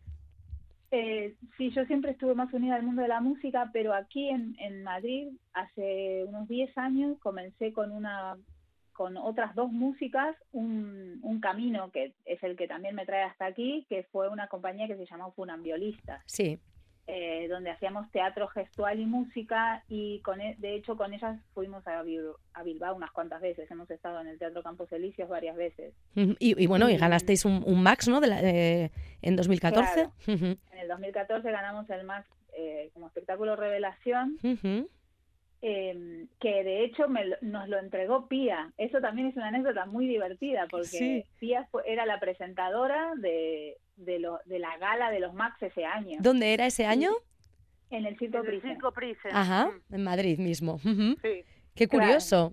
Eh, 0.95 1.35
sí, 1.57 1.71
yo 1.71 1.87
siempre 1.87 2.11
estuve 2.11 2.35
más 2.35 2.53
unida 2.53 2.75
al 2.75 2.83
mundo 2.83 3.01
de 3.01 3.09
la 3.09 3.23
música, 3.23 3.71
pero 3.73 3.95
aquí 3.95 4.29
en, 4.29 4.85
Madrid, 4.85 5.29
hace 5.55 6.25
unos 6.29 6.47
10 6.49 6.77
años, 6.77 7.19
comencé 7.19 7.73
con 7.73 7.91
una 7.91 8.37
con 8.93 9.17
otras 9.17 9.55
dos 9.55 9.73
músicas, 9.73 10.37
un, 10.53 11.19
un 11.23 11.41
camino 11.41 11.91
que 11.91 12.13
es 12.27 12.43
el 12.43 12.59
que 12.59 12.69
también 12.69 12.95
me 12.95 13.07
trae 13.07 13.23
hasta 13.23 13.47
aquí, 13.47 13.87
que 13.89 14.03
fue 14.13 14.29
una 14.29 14.49
compañía 14.49 14.87
que 14.87 14.99
se 14.99 15.07
llamó 15.07 15.33
Funambiolistas, 15.33 16.23
Sí. 16.27 16.61
Eh, 17.07 17.49
donde 17.49 17.71
hacíamos 17.71 18.11
teatro 18.13 18.47
gestual 18.49 19.01
y 19.01 19.07
música, 19.07 19.83
y 19.89 20.21
con 20.21 20.41
e- 20.41 20.55
de 20.59 20.75
hecho 20.77 20.97
con 20.97 21.13
ellas 21.13 21.39
fuimos 21.55 21.87
a, 21.89 22.03
Bil- 22.03 22.35
a 22.55 22.63
Bilbao 22.63 22.95
unas 22.95 23.11
cuantas 23.11 23.41
veces, 23.41 23.71
hemos 23.71 23.91
estado 23.91 24.21
en 24.21 24.29
el 24.29 24.39
Teatro 24.39 24.63
Campos 24.63 24.91
Elíseos 24.93 25.29
varias 25.29 25.57
veces. 25.57 25.93
Y, 26.15 26.37
y 26.63 26.67
bueno, 26.67 26.89
y 26.89 26.97
ganasteis 26.97 27.45
un, 27.45 27.63
un 27.67 27.83
Max, 27.83 28.09
¿no? 28.09 28.21
De 28.21 28.27
la- 28.29 28.41
eh, 28.43 28.91
en 29.23 29.37
2014. 29.37 29.93
Claro. 29.95 30.13
En 30.73 30.79
el 30.79 30.89
2014 30.89 31.51
ganamos 31.51 31.89
el 31.91 32.05
MAX 32.05 32.27
eh, 32.57 32.91
como 32.95 33.07
espectáculo 33.09 33.57
revelación, 33.57 34.39
ujú. 34.45 34.89
Eh, 35.63 36.27
que 36.41 36.65
de 36.65 36.85
hecho 36.85 37.09
me 37.09 37.25
lo- 37.25 37.37
nos 37.41 37.69
lo 37.69 37.79
entregó 37.79 38.27
Pía. 38.27 38.73
Eso 38.79 39.01
también 39.01 39.29
es 39.29 39.37
una 39.37 39.49
anécdota 39.49 39.87
muy 39.87 40.07
divertida 40.09 40.67
porque 40.71 40.87
Sí. 40.89 41.25
Pía 41.39 41.67
fue- 41.71 41.85
era 41.87 42.05
la 42.05 42.19
presentadora 42.21 43.13
de, 43.17 43.77
de, 43.97 44.19
lo, 44.19 44.41
de 44.47 44.59
la 44.59 44.77
gala 44.79 45.11
de 45.11 45.21
los 45.21 45.35
Max 45.35 45.63
ese 45.63 45.85
año 45.85 46.19
¿Dónde 46.21 46.53
era 46.53 46.67
ese 46.67 46.85
año? 46.85 47.11
en 47.91 48.07
el 48.07 48.19
Circo 48.19 48.39
En 48.39 48.47
el 48.47 48.93
Prisen. 48.95 49.31
Ajá, 49.35 49.67
Mm, 49.91 49.95
en 49.95 50.05
Madrid 50.05 50.39
mismo. 50.39 50.79
Sí. 50.81 51.45
Qué 51.75 51.87
Claro. 51.89 52.07
curioso. 52.07 52.53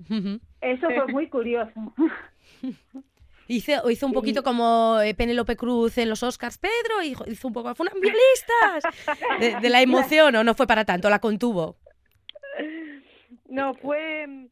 Eso 0.61 0.87
fue 0.87 1.07
muy 1.07 1.27
curioso. 1.29 1.71
Hizo, 3.47 3.89
hizo 3.89 4.05
un 4.05 4.11
Sí. 4.11 4.15
poquito 4.15 4.43
como 4.43 4.99
eh, 5.01 5.15
Penélope 5.15 5.55
Cruz 5.55 5.97
en 5.97 6.07
los 6.09 6.21
Oscars. 6.21 6.59
Pedro 6.59 7.01
hizo, 7.25 7.47
un 7.47 7.53
poco 7.53 7.73
funambulistas. 7.73 8.83
De, 9.39 9.59
de 9.59 9.69
la 9.69 9.81
emoción, 9.81 10.35
o 10.35 10.43
no 10.43 10.53
fue 10.53 10.67
para 10.67 10.85
tanto, 10.85 11.09
la 11.09 11.17
contuvo. 11.19 11.77
No, 13.49 13.73
fue... 13.75 14.25
mm, 14.27 14.47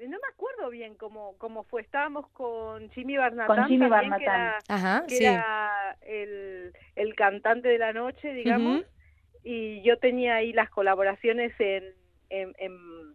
No 0.00 0.10
me 0.18 0.28
acuerdo 0.32 0.70
bien 0.70 0.94
cómo, 0.94 1.36
cómo 1.38 1.64
fue. 1.64 1.82
Estábamos 1.82 2.28
con 2.30 2.90
Jimmy 2.90 3.16
Barnatán. 3.16 3.56
Con 3.56 3.66
Jimmy 3.68 3.88
también, 3.88 4.12
que 4.18 4.26
Barnatán. 4.26 4.40
era- 4.40 4.58
Ajá, 4.68 5.04
que 5.08 5.16
sí. 5.16 5.24
era 5.24 5.96
el, 6.02 6.72
el 6.94 7.14
cantante 7.14 7.68
de 7.68 7.78
la 7.78 7.92
noche, 7.92 8.32
digamos, 8.32 8.84
y 9.42 9.82
yo 9.82 9.98
tenía 9.98 10.36
ahí 10.36 10.52
las 10.52 10.70
colaboraciones 10.70 11.52
en, 11.60 11.84
en- 12.30 12.54
en- 12.58 13.14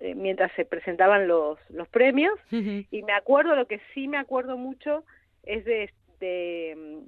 eh, 0.00 0.14
mientras 0.14 0.52
se 0.52 0.64
presentaban 0.64 1.26
los, 1.28 1.58
los 1.70 1.88
premios, 1.88 2.38
y 2.50 3.02
me 3.02 3.12
acuerdo, 3.12 3.56
lo 3.56 3.66
que 3.66 3.80
sí 3.94 4.06
me 4.06 4.16
acuerdo 4.18 4.56
mucho 4.56 5.04
es 5.42 5.64
de, 5.64 5.92
de, 6.20 6.74
mm, 6.76 7.06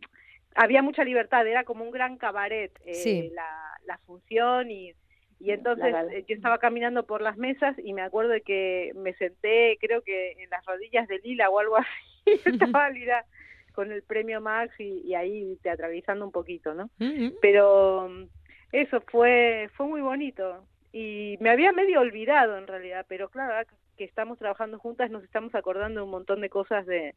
había 0.56 0.82
mucha 0.82 1.04
libertad, 1.04 1.46
era 1.46 1.62
como 1.64 1.84
un 1.84 1.90
gran 1.92 2.16
cabaret 2.16 2.72
eh, 2.84 2.94
Sí. 2.94 3.30
la, 3.32 3.78
la 3.86 3.98
función 3.98 4.70
y 4.70 4.92
Y 5.40 5.52
entonces 5.52 5.94
eh, 6.12 6.24
yo 6.28 6.36
estaba 6.36 6.58
caminando 6.58 7.06
por 7.06 7.22
las 7.22 7.38
mesas 7.38 7.74
y 7.82 7.94
me 7.94 8.02
acuerdo 8.02 8.30
de 8.30 8.42
que 8.42 8.92
me 8.94 9.14
senté, 9.14 9.78
creo 9.80 10.02
que 10.02 10.32
en 10.32 10.50
las 10.50 10.64
rodillas 10.66 11.08
de 11.08 11.18
Lila 11.20 11.48
o 11.48 11.58
algo 11.58 11.78
así, 11.78 11.88
estaba 12.44 12.90
Lila 12.90 13.24
con 13.72 13.90
el 13.90 14.02
premio 14.02 14.42
Max 14.42 14.74
y, 14.78 15.14
ahí 15.14 15.56
teatralizando 15.62 16.26
un 16.26 16.32
poquito, 16.32 16.74
¿no? 16.74 16.90
Pero 17.40 18.08
mm, 18.10 18.24
eso 18.72 19.00
fue, 19.00 19.70
fue 19.74 19.86
muy 19.86 20.02
bonito. 20.02 20.66
Y 20.92 21.38
me 21.40 21.50
había 21.50 21.72
medio 21.72 22.00
olvidado 22.00 22.58
en 22.58 22.66
realidad, 22.66 23.06
pero 23.08 23.30
claro, 23.30 23.66
que 23.96 24.04
estamos 24.04 24.38
trabajando 24.38 24.78
juntas 24.78 25.10
nos 25.10 25.24
estamos 25.24 25.54
acordando 25.54 26.04
un 26.04 26.10
montón 26.10 26.42
de 26.42 26.50
cosas 26.50 26.84
de, 26.84 27.14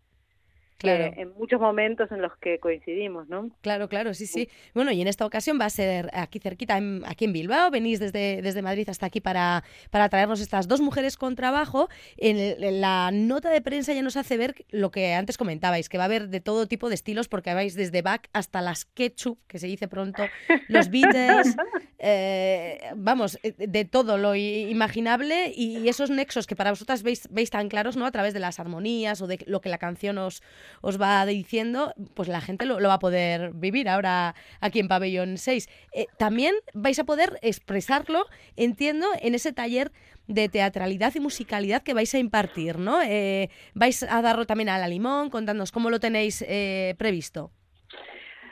Claro. 0.84 1.14
en 1.16 1.34
muchos 1.38 1.62
momentos 1.62 2.12
en 2.12 2.22
los 2.22 2.36
que 2.38 2.60
coincidimos, 2.60 3.30
¿no? 3.30 3.52
Claro, 3.62 3.88
claro, 3.88 4.14
sí, 4.14 4.28
sí. 4.28 4.50
Bueno, 4.74 4.92
y 4.92 5.02
en 5.02 5.08
esta 5.08 5.26
ocasión 5.26 5.58
va 5.60 5.66
a 5.66 5.70
ser 5.70 6.10
aquí 6.14 6.40
cerquita, 6.40 6.78
aquí 7.06 7.26
en 7.26 7.32
Bilbao. 7.32 7.72
Venís 7.72 8.00
desde, 8.00 8.42
desde 8.42 8.62
Madrid 8.62 8.90
hasta 8.90 9.06
aquí 9.06 9.22
para, 9.22 9.64
para 9.92 10.10
traernos 10.10 10.42
estas 10.42 10.68
dos 10.68 10.82
mujeres 10.82 11.16
con 11.16 11.36
trabajo. 11.36 11.88
En, 12.18 12.82
la 12.82 13.12
nota 13.14 13.50
de 13.50 13.62
prensa 13.62 13.94
ya 13.94 14.02
nos 14.02 14.18
hace 14.18 14.36
ver 14.36 14.66
lo 14.72 14.92
que 14.92 15.14
antes 15.14 15.38
comentabais, 15.38 15.88
que 15.88 15.98
va 15.98 16.04
a 16.04 16.06
haber 16.06 16.28
de 16.28 16.42
todo 16.42 16.68
tipo 16.68 16.90
de 16.90 16.96
estilos, 16.96 17.30
porque 17.30 17.54
vais 17.54 17.76
desde 17.76 18.02
back 18.02 18.30
hasta 18.34 18.62
las 18.62 18.84
ketchup, 18.84 19.40
que 19.48 19.60
se 19.60 19.68
dice 19.68 19.88
pronto, 19.88 20.24
los 20.68 20.90
Beatles, 20.90 21.56
eh, 22.00 22.92
vamos, 22.98 23.40
eh, 23.44 23.54
de 23.58 23.86
todo 23.86 24.18
lo 24.18 24.36
imaginable 24.36 25.54
y 25.56 25.88
esos 25.88 26.10
nexos 26.10 26.46
que 26.46 26.58
para 26.58 26.72
vosotras 26.72 27.04
veis, 27.04 27.28
veis 27.32 27.50
tan 27.50 27.70
claros, 27.70 27.96
¿no? 27.96 28.06
A 28.06 28.12
través 28.12 28.34
de 28.34 28.40
las 28.40 28.60
armonías 28.60 29.22
o 29.22 29.28
de 29.28 29.40
lo 29.48 29.62
que 29.62 29.70
la 29.70 29.78
canción 29.78 30.18
os 30.18 30.42
os 30.82 31.02
va 31.02 31.26
diciendo, 31.26 31.94
pues 32.16 32.30
la 32.30 32.42
gente 32.42 32.66
lo, 32.66 32.80
va 32.82 32.96
a 32.96 33.00
poder 33.00 33.52
vivir 33.54 33.90
ahora 33.90 34.36
aquí 34.62 34.80
en 34.80 34.88
Pabellón 34.88 35.38
6. 35.38 35.70
Eh, 35.94 36.06
también 36.18 36.56
vais 36.74 37.00
a 37.00 37.04
poder 37.04 37.40
expresarlo, 37.42 38.26
entiendo, 38.56 39.08
en 39.22 39.36
ese 39.36 39.54
taller 39.54 39.92
de 40.28 40.50
teatralidad 40.50 41.14
y 41.16 41.20
musicalidad 41.20 41.84
que 41.84 41.94
vais 41.94 42.14
a 42.16 42.20
impartir, 42.20 42.80
¿no? 42.80 43.02
Eh, 43.02 43.50
vais 43.74 44.04
a 44.04 44.22
darlo 44.22 44.46
también 44.46 44.70
a 44.70 44.78
la 44.78 44.88
limón, 44.88 45.30
contándonos 45.30 45.72
cómo 45.72 45.90
lo 45.90 46.00
tenéis 46.00 46.44
eh, 46.48 46.96
previsto. 46.98 47.52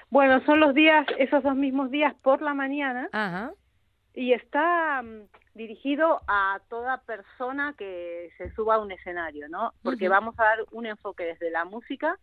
Bueno, 0.09 0.43
son 0.45 0.59
los 0.59 0.75
días, 0.75 1.05
esos 1.17 1.41
dos 1.41 1.55
mismos 1.55 1.89
días 1.89 2.13
por 2.21 2.41
la 2.41 2.53
mañana. 2.53 3.07
Ajá. 3.13 3.53
Y 4.13 4.33
está 4.33 5.01
mm, 5.01 5.27
dirigido 5.53 6.21
a 6.27 6.59
toda 6.69 7.01
persona 7.01 7.73
que 7.77 8.31
se 8.37 8.51
suba 8.53 8.75
a 8.75 8.79
un 8.79 8.91
escenario, 8.91 9.49
¿no? 9.49 9.73
Porque 9.83 10.07
vamos 10.07 10.35
a 10.39 10.43
dar 10.43 10.59
un 10.71 10.85
enfoque 10.85 11.25
desde 11.25 11.51
la 11.51 11.65
música 11.65 12.17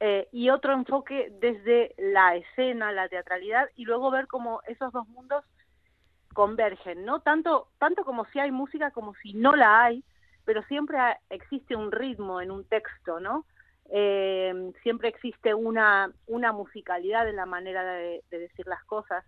eh, 0.00 0.28
y 0.32 0.50
otro 0.50 0.72
enfoque 0.72 1.32
desde 1.40 1.94
la 1.98 2.36
escena, 2.36 2.92
la 2.92 3.08
teatralidad 3.08 3.68
y 3.76 3.84
luego 3.84 4.10
ver 4.10 4.26
cómo 4.26 4.60
esos 4.66 4.92
dos 4.92 5.06
mundos 5.08 5.44
convergen, 6.32 7.04
¿no? 7.04 7.20
Tanto, 7.20 7.68
tanto 7.78 8.04
como 8.04 8.24
si 8.26 8.38
hay 8.38 8.50
música 8.50 8.90
como 8.90 9.14
si 9.22 9.34
no 9.34 9.54
la 9.54 9.84
hay, 9.84 10.04
pero 10.44 10.62
siempre 10.64 10.98
existe 11.30 11.76
un 11.76 11.92
ritmo 11.92 12.40
en 12.40 12.50
un 12.50 12.64
texto, 12.64 13.20
¿no? 13.20 13.44
Eh, 13.90 14.72
siempre 14.82 15.08
existe 15.08 15.54
una, 15.54 16.10
una 16.26 16.52
musicalidad 16.52 17.28
en 17.28 17.36
la 17.36 17.46
manera 17.46 17.84
de 17.84 18.22
decir 18.30 18.66
las 18.66 18.82
cosas 18.84 19.24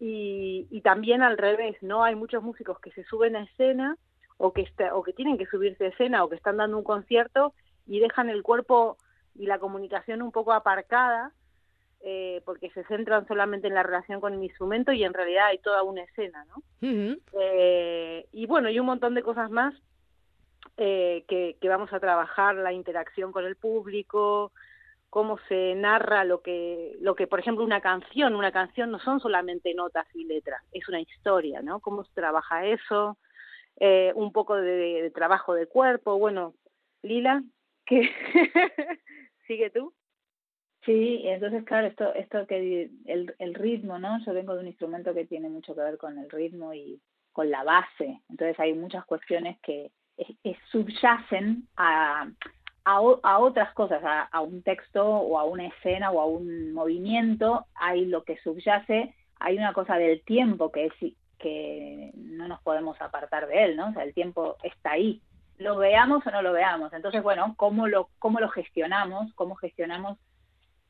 y, 0.00 0.80
también 0.82 1.22
al 1.22 1.38
revés, 1.38 1.76
¿no? 1.82 2.04
Hay 2.04 2.14
muchos 2.14 2.42
músicos 2.42 2.78
que 2.80 2.90
se 2.92 3.04
suben 3.04 3.36
a 3.36 3.44
escena 3.44 3.96
o 4.36 4.52
que, 4.52 4.66
o 4.92 5.02
que 5.02 5.12
tienen 5.12 5.38
que 5.38 5.46
subirse 5.46 5.86
a 5.86 5.88
escena 5.88 6.24
o 6.24 6.28
que 6.28 6.36
están 6.36 6.58
dando 6.58 6.76
un 6.76 6.84
concierto 6.84 7.54
y 7.86 8.00
dejan 8.00 8.28
el 8.28 8.42
cuerpo 8.42 8.98
y 9.34 9.46
la 9.46 9.58
comunicación 9.58 10.22
un 10.22 10.32
poco 10.32 10.52
aparcada 10.52 11.32
eh, 12.06 12.42
porque 12.44 12.70
se 12.70 12.84
centran 12.84 13.26
solamente 13.26 13.66
en 13.66 13.74
la 13.74 13.82
relación 13.82 14.20
con 14.20 14.34
el 14.34 14.44
instrumento 14.44 14.92
y 14.92 15.04
en 15.04 15.14
realidad 15.14 15.46
hay 15.46 15.58
toda 15.58 15.82
una 15.82 16.02
escena, 16.02 16.44
¿no? 16.44 16.62
Eh, 17.32 18.26
y 18.30 18.44
bueno, 18.44 18.68
y 18.68 18.78
un 18.78 18.84
montón 18.84 19.14
de 19.14 19.22
cosas 19.22 19.50
más 19.50 19.74
eh, 20.76 21.24
que, 21.26 21.56
que 21.58 21.68
vamos 21.70 21.90
a 21.94 22.00
trabajar, 22.00 22.56
la 22.56 22.74
interacción 22.74 23.32
con 23.32 23.46
el 23.46 23.56
público, 23.56 24.52
cómo 25.14 25.38
se 25.46 25.76
narra 25.76 26.24
lo 26.24 26.42
que, 26.42 26.96
lo 27.00 27.14
que, 27.14 27.28
por 27.28 27.38
ejemplo, 27.38 27.64
una 27.64 27.80
canción, 27.80 28.34
una 28.34 28.50
canción 28.50 28.90
no 28.90 28.98
son 28.98 29.20
solamente 29.20 29.72
notas 29.72 30.08
y 30.12 30.24
letras, 30.24 30.60
es 30.72 30.88
una 30.88 31.00
historia, 31.00 31.62
¿no? 31.62 31.78
Cómo 31.78 32.02
se 32.02 32.12
trabaja 32.14 32.66
eso, 32.66 33.16
eh, 33.78 34.10
un 34.16 34.32
poco 34.32 34.56
de, 34.56 35.12
trabajo 35.14 35.54
de 35.54 35.68
cuerpo, 35.68 36.18
bueno, 36.18 36.54
Lila, 37.02 37.44
¿qué? 37.86 38.10
¿Sigue 39.46 39.70
tú? 39.70 39.94
Sí, 40.84 41.22
entonces 41.26 41.62
claro, 41.62 41.86
esto, 41.86 42.12
esto 42.14 42.44
que 42.48 42.90
el, 43.04 43.36
el 43.38 43.54
ritmo, 43.54 44.00
¿no? 44.00 44.18
Yo 44.26 44.34
vengo 44.34 44.54
de 44.54 44.62
un 44.62 44.66
instrumento 44.66 45.14
que 45.14 45.26
tiene 45.26 45.48
mucho 45.48 45.76
que 45.76 45.80
ver 45.82 45.96
con 45.96 46.18
el 46.18 46.28
ritmo 46.28 46.74
y 46.74 47.00
con 47.30 47.52
la 47.52 47.62
base, 47.62 48.20
entonces 48.28 48.58
hay 48.58 48.74
muchas 48.74 49.04
cuestiones 49.04 49.60
que 49.60 49.92
subyacen 50.72 51.68
a, 51.76 52.26
a, 52.84 53.00
a 53.22 53.38
otras 53.38 53.72
cosas, 53.74 54.02
a, 54.04 54.40
un 54.40 54.62
texto 54.62 55.04
o 55.04 55.38
a 55.38 55.44
una 55.44 55.66
escena 55.66 56.10
o 56.10 56.20
a 56.20 56.26
un 56.26 56.72
movimiento, 56.72 57.66
hay 57.74 58.04
lo 58.04 58.24
que 58.24 58.38
subyace, 58.38 59.14
hay 59.40 59.58
una 59.58 59.72
cosa 59.72 59.96
del 59.96 60.22
tiempo 60.22 60.70
que 60.70 60.86
es 60.86 60.92
que 61.38 62.12
no 62.14 62.48
nos 62.48 62.62
podemos 62.62 63.00
apartar 63.00 63.46
de 63.48 63.64
él, 63.64 63.76
¿no? 63.76 63.88
O 63.88 63.92
sea, 63.92 64.04
el 64.04 64.14
tiempo 64.14 64.56
está 64.62 64.92
ahí, 64.92 65.20
lo 65.58 65.76
veamos 65.76 66.26
o 66.26 66.30
no 66.30 66.42
lo 66.42 66.52
veamos. 66.52 66.92
Entonces, 66.92 67.22
bueno, 67.22 67.54
¿cómo 67.56 67.86
lo, 67.86 68.08
cómo 68.18 68.40
lo 68.40 68.48
gestionamos? 68.48 69.32
¿Cómo 69.34 69.54
gestionamos 69.54 70.18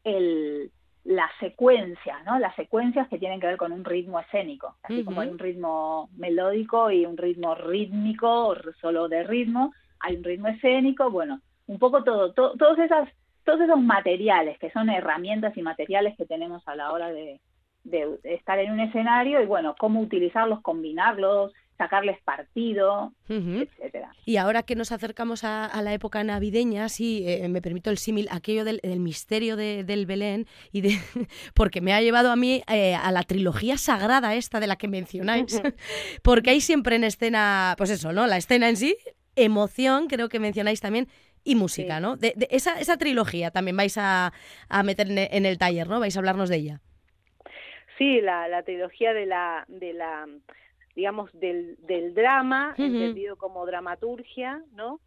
el, 0.05 0.71
la 1.05 1.29
secuencia, 1.39 2.23
¿no? 2.25 2.39
Las 2.39 2.55
secuencias 2.57 3.09
que 3.09 3.19
tienen 3.19 3.41
que 3.41 3.47
ver 3.47 3.57
con 3.57 3.73
un 3.73 3.85
ritmo 3.85 4.19
escénico, 4.21 4.77
así 4.83 5.05
como 5.05 5.21
hay 5.21 5.29
un 5.29 5.39
ritmo 5.39 6.09
melódico 6.17 6.91
y 6.91 7.05
un 7.05 7.17
ritmo 7.17 7.55
rítmico, 7.55 8.55
solo 8.81 9.09
de 9.09 9.23
ritmo, 9.23 9.73
hay 10.01 10.17
un 10.17 10.25
ritmo 10.25 10.49
escénico, 10.49 11.11
bueno, 11.11 11.41
un 11.67 11.79
poco 11.79 12.05
todo, 12.05 12.33
todos, 12.33 12.79
esas, 12.79 13.09
todos 13.45 13.61
esos 13.61 13.81
materiales 13.81 14.59
que 14.59 14.71
son 14.71 14.91
herramientas 14.91 15.57
y 15.57 15.63
materiales 15.63 16.17
que 16.17 16.27
tenemos 16.27 16.67
a 16.67 16.77
la 16.77 16.93
hora 16.93 17.11
de, 17.11 17.41
estar 18.23 18.59
en 18.59 18.73
un 18.73 18.81
escenario 18.81 19.43
y 19.43 19.47
bueno, 19.47 19.75
cómo 19.79 20.01
utilizarlos, 20.01 20.63
combinarlos, 20.63 21.53
sacarles 21.77 22.19
partido, 22.23 23.13
etcétera. 23.29 24.13
Y 24.25 24.37
ahora 24.37 24.63
que 24.63 24.77
nos 24.77 24.93
acercamos 24.93 25.45
a, 25.45 25.71
la 25.83 25.93
época 25.93 26.23
navideña, 26.25 26.89
sí, 26.89 27.25
eh, 27.27 27.49
me 27.49 27.61
permito 27.61 27.91
el 27.91 27.99
símil, 27.99 28.29
aquello 28.31 28.65
del, 28.65 28.81
misterio 29.01 29.57
del 29.57 30.07
Belén, 30.07 30.47
y 30.73 30.81
de, 30.83 30.97
porque 31.55 31.81
me 31.81 31.93
ha 31.93 32.01
llevado 32.01 32.31
a 32.31 32.37
mí 32.37 32.63
eh, 32.69 32.95
a 32.95 33.11
la 33.11 33.23
trilogía 33.23 33.77
sagrada 33.77 34.35
esta 34.35 34.61
de 34.61 34.67
la 34.67 34.77
que 34.77 34.89
mencionáis, 34.89 35.61
porque 36.23 36.51
hay 36.51 36.61
siempre 36.61 36.97
en 36.97 37.05
escena, 37.05 37.75
pues 37.77 37.91
eso, 37.91 38.13
¿no? 38.13 38.27
La 38.27 38.37
escena 38.37 38.69
en 38.69 38.77
sí, 38.77 38.97
emoción, 39.37 40.07
creo 40.07 40.29
que 40.29 40.39
mencionáis 40.39 40.81
también, 40.81 41.09
y 41.45 41.55
música, 41.55 42.01
¿no? 42.01 42.17
De, 42.17 42.35
esa, 42.51 42.81
esa 42.81 42.97
trilogía 42.97 43.51
también 43.51 43.77
vais 43.77 43.97
a, 43.99 44.33
a 44.69 44.83
meter 44.83 45.07
en 45.11 45.47
el 45.47 45.59
taller, 45.59 45.89
¿no? 45.89 46.01
Vais 46.01 46.17
a 46.17 46.19
hablarnos 46.19 46.49
de 46.49 46.57
ella. 46.57 46.81
Sí, 47.99 48.21
la, 48.21 48.49
la 48.49 48.63
trilogía 48.63 49.13
de 49.13 49.27
la, 49.27 49.65
de 49.69 49.93
la 49.93 50.27
digamos, 50.95 51.31
del, 51.33 51.77
del 51.81 52.15
drama, 52.15 52.75
entendido 52.79 53.37
como 53.37 53.67
dramaturgia, 53.67 54.63
¿no? 54.73 55.01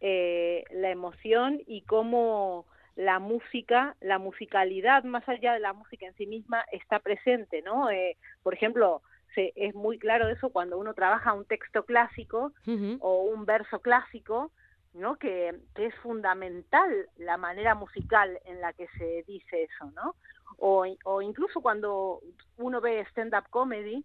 Eh, 0.00 0.64
la 0.70 0.90
emoción 0.90 1.60
y 1.66 1.82
cómo 1.82 2.66
la 2.96 3.18
música, 3.18 3.96
la 4.00 4.18
musicalidad, 4.18 5.04
más 5.04 5.28
allá 5.28 5.54
de 5.54 5.60
la 5.60 5.72
música 5.72 6.06
en 6.06 6.14
sí 6.14 6.26
misma, 6.26 6.64
está 6.72 6.98
presente, 6.98 7.62
¿no? 7.62 7.90
Eh, 7.90 8.16
por 8.42 8.54
ejemplo, 8.54 9.02
se, 9.34 9.52
es 9.56 9.74
muy 9.74 9.98
claro 9.98 10.28
eso 10.28 10.50
cuando 10.50 10.78
uno 10.78 10.94
trabaja 10.94 11.32
un 11.32 11.44
texto 11.44 11.84
clásico 11.84 12.52
o 13.00 13.22
un 13.22 13.46
verso 13.46 13.80
clásico, 13.80 14.52
¿no? 14.94 15.16
Que, 15.16 15.60
es 15.76 15.94
fundamental 15.96 17.08
la 17.16 17.36
manera 17.36 17.74
musical 17.74 18.38
en 18.44 18.60
la 18.60 18.72
que 18.72 18.88
se 18.98 19.24
dice 19.26 19.64
eso, 19.64 19.90
¿no? 19.92 20.14
O, 20.58 20.84
o 21.04 21.22
incluso 21.22 21.60
cuando 21.60 22.20
uno 22.58 22.80
ve 22.80 23.00
stand-up 23.10 23.48
comedy, 23.50 24.04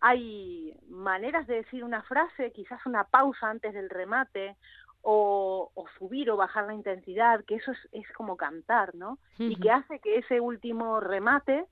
hay 0.00 0.74
maneras 0.88 1.46
de 1.46 1.56
decir 1.56 1.82
una 1.82 2.02
frase, 2.02 2.52
quizás 2.52 2.84
una 2.86 3.04
pausa 3.04 3.48
antes 3.50 3.74
del 3.74 3.90
remate, 3.90 4.56
o, 5.02 5.70
o, 5.74 5.86
subir 5.98 6.30
o 6.30 6.36
bajar 6.36 6.66
la 6.66 6.74
intensidad, 6.74 7.44
que 7.44 7.56
eso 7.56 7.72
es, 7.72 7.78
es 7.92 8.12
como 8.12 8.36
cantar, 8.36 8.94
¿no? 8.94 9.18
Y 9.38 9.56
que 9.56 9.70
hace 9.70 10.00
que 10.00 10.18
ese 10.18 10.40
último 10.40 11.00
remate 11.00 11.66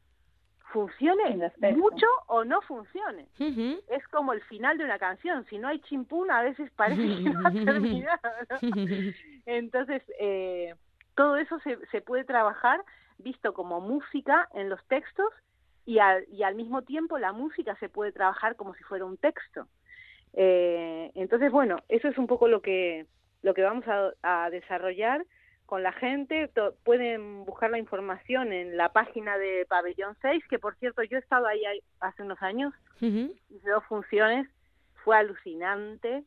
funcione 0.72 1.50
mucho 1.76 2.06
o 2.26 2.44
no 2.44 2.60
funcione. 2.62 3.28
Es 3.88 4.06
como 4.08 4.32
el 4.32 4.42
final 4.42 4.78
de 4.78 4.84
una 4.84 4.98
canción. 4.98 5.44
Si 5.46 5.58
no 5.58 5.68
hay 5.68 5.80
chimpún, 5.80 6.30
a 6.30 6.42
veces 6.42 6.70
parece 6.76 7.02
que 7.02 7.30
no 7.30 7.46
ha 7.46 7.52
terminado. 7.52 8.20
Entonces, 9.46 10.02
eh, 10.18 10.74
todo 11.14 11.36
eso 11.36 11.58
se, 11.60 11.78
se 11.86 12.00
puede 12.00 12.24
trabajar 12.24 12.80
visto 13.18 13.54
como 13.54 13.80
música 13.80 14.48
en 14.54 14.68
los 14.68 14.84
textos 14.88 15.32
y 15.86 15.98
al, 15.98 16.26
y 16.28 16.42
al 16.42 16.54
mismo 16.54 16.82
tiempo 16.82 17.18
la 17.18 17.32
música 17.32 17.76
se 17.76 17.88
puede 17.88 18.12
trabajar 18.12 18.56
como 18.56 18.74
si 18.74 18.84
fuera 18.84 19.04
un 19.04 19.16
texto. 19.16 19.68
Eh, 20.34 21.12
entonces, 21.14 21.50
bueno, 21.50 21.78
eso 21.88 22.08
es 22.08 22.18
un 22.18 22.26
poco 22.26 22.48
lo 22.48 22.60
que, 22.60 23.06
lo 23.42 23.54
que 23.54 23.62
vamos 23.62 23.84
a, 23.88 24.10
a 24.22 24.50
desarrollar 24.50 25.24
con 25.66 25.82
la 25.82 25.92
gente. 25.92 26.50
pueden 26.84 27.44
buscar 27.44 27.70
la 27.70 27.78
información 27.78 28.52
en 28.52 28.76
la 28.76 28.90
página 28.90 29.36
de 29.36 29.66
Pabellón 29.68 30.16
6, 30.22 30.44
que 30.48 30.58
por 30.58 30.76
cierto 30.76 31.02
yo 31.02 31.16
he 31.16 31.20
estado 31.20 31.46
ahí 31.46 31.62
hace 32.00 32.22
unos 32.22 32.40
años, 32.42 32.72
hice 33.00 33.70
dos 33.70 33.84
funciones, 33.84 34.48
fue 35.04 35.16
alucinante 35.16 36.24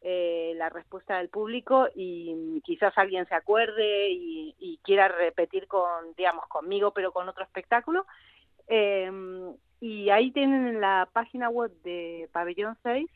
eh, 0.00 0.52
la 0.56 0.68
respuesta 0.68 1.16
del 1.16 1.30
público 1.30 1.88
y 1.94 2.60
quizás 2.62 2.92
alguien 2.96 3.26
se 3.26 3.34
acuerde 3.34 4.10
y, 4.10 4.54
y, 4.58 4.78
quiera 4.84 5.08
repetir 5.08 5.66
con, 5.66 6.14
digamos, 6.16 6.46
conmigo, 6.48 6.92
pero 6.92 7.10
con 7.10 7.26
otro 7.28 7.42
espectáculo. 7.42 8.06
Eh, 8.68 9.10
y 9.80 10.08
ahí 10.10 10.30
tienen 10.30 10.66
en 10.66 10.80
la 10.80 11.08
página 11.12 11.48
web 11.50 11.70
de 11.82 12.28
Pabellón 12.32 12.76
6 12.82 13.10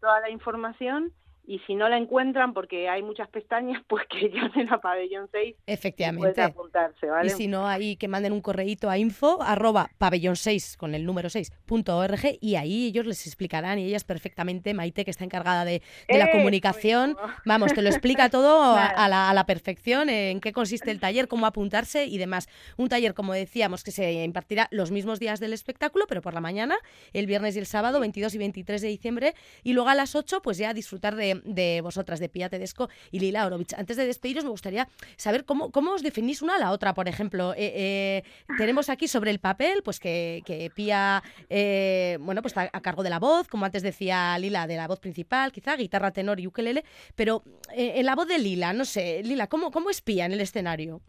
toda 0.00 0.20
la 0.20 0.30
información 0.30 1.12
y 1.46 1.58
si 1.60 1.74
no 1.74 1.88
la 1.88 1.98
encuentran 1.98 2.54
porque 2.54 2.88
hay 2.88 3.02
muchas 3.02 3.28
pestañas, 3.28 3.82
pues 3.88 4.04
que 4.08 4.30
llamen 4.30 4.72
a 4.72 4.80
Pabellón 4.80 5.28
6. 5.30 5.56
Efectivamente. 5.66 6.40
Y 6.40 6.44
apuntarse, 6.44 7.06
¿vale? 7.06 7.26
Y 7.26 7.30
si 7.30 7.48
no, 7.48 7.66
ahí 7.66 7.96
que 7.96 8.08
manden 8.08 8.32
un 8.32 8.40
correíto 8.40 8.90
a 8.90 8.98
info 8.98 9.42
arroba 9.42 9.90
pabellón 9.98 10.36
6 10.36 10.76
con 10.76 10.94
el 10.94 11.04
número 11.04 11.28
6 11.28 11.52
punto 11.66 11.96
org 11.96 12.38
y 12.40 12.56
ahí 12.56 12.86
ellos 12.86 13.06
les 13.06 13.26
explicarán 13.26 13.78
y 13.78 13.84
ellas 13.84 14.04
perfectamente, 14.04 14.74
Maite 14.74 15.04
que 15.04 15.10
está 15.10 15.24
encargada 15.24 15.64
de, 15.64 15.82
la 16.08 16.26
¡Eh! 16.26 16.32
comunicación, 16.32 17.16
vamos, 17.44 17.72
te 17.72 17.82
lo 17.82 17.88
explica 17.88 18.30
todo 18.30 18.74
a, 18.74 19.08
la, 19.08 19.30
a, 19.30 19.34
la, 19.34 19.46
perfección, 19.46 20.08
en 20.08 20.40
qué 20.40 20.52
consiste 20.52 20.90
el 20.90 21.00
taller, 21.00 21.28
cómo 21.28 21.46
apuntarse 21.46 22.06
y 22.06 22.18
demás. 22.18 22.48
Un 22.76 22.88
taller, 22.88 23.14
como 23.14 23.32
decíamos, 23.32 23.84
que 23.84 23.90
se 23.90 24.24
impartirá 24.24 24.68
los 24.70 24.90
mismos 24.90 25.20
días 25.20 25.40
del 25.40 25.52
espectáculo, 25.52 26.06
pero 26.08 26.22
por 26.22 26.34
la 26.34 26.40
mañana, 26.40 26.76
el 27.12 27.26
viernes 27.26 27.56
y 27.56 27.58
el 27.58 27.66
sábado, 27.66 28.00
22 28.00 28.34
y 28.34 28.38
23 28.38 28.82
de 28.82 28.88
diciembre, 28.88 29.34
y 29.62 29.72
luego 29.72 29.88
a 29.90 29.94
las 29.94 30.14
8, 30.14 30.40
pues 30.42 30.58
ya 30.58 30.72
disfrutar 30.72 31.14
de 31.16 31.33
de, 31.44 31.80
vosotras, 31.80 32.20
de 32.20 32.28
Pia 32.28 32.48
Tedesco 32.48 32.88
y 33.10 33.20
Lila 33.20 33.46
Orovich. 33.46 33.74
Antes 33.74 33.96
de 33.96 34.06
despediros, 34.06 34.44
me 34.44 34.50
gustaría 34.50 34.88
saber 35.16 35.44
cómo, 35.44 35.70
cómo 35.70 35.92
os 35.92 36.02
definís 36.02 36.42
una 36.42 36.56
a 36.56 36.58
la 36.58 36.70
otra, 36.70 36.94
por 36.94 37.08
ejemplo. 37.08 37.52
Eh, 37.54 37.72
eh, 37.74 38.22
tenemos 38.58 38.88
aquí 38.88 39.08
sobre 39.08 39.30
el 39.30 39.38
papel, 39.38 39.82
pues 39.82 40.00
que, 40.00 40.42
que 40.44 40.70
Pia, 40.74 41.22
eh, 41.48 42.18
bueno, 42.20 42.42
pues 42.42 42.52
está 42.52 42.70
a 42.72 42.80
cargo 42.80 43.02
de 43.02 43.10
la 43.10 43.18
voz, 43.18 43.48
como 43.48 43.64
antes 43.64 43.82
decía 43.82 44.38
Lila, 44.38 44.66
de 44.66 44.76
la 44.76 44.86
voz 44.86 45.00
principal, 45.00 45.52
quizá, 45.52 45.76
guitarra, 45.76 46.10
tenor 46.10 46.40
y 46.40 46.46
ukelele, 46.46 46.84
pero 47.14 47.42
en 47.72 48.06
la 48.06 48.14
voz 48.14 48.28
de 48.28 48.38
Lila, 48.38 48.72
no 48.72 48.84
sé, 48.84 49.22
Lila, 49.22 49.46
¿cómo, 49.46 49.70
cómo 49.70 49.90
es 49.90 50.00
Pia 50.00 50.26
en 50.26 50.32
el 50.32 50.40
escenario? 50.40 51.00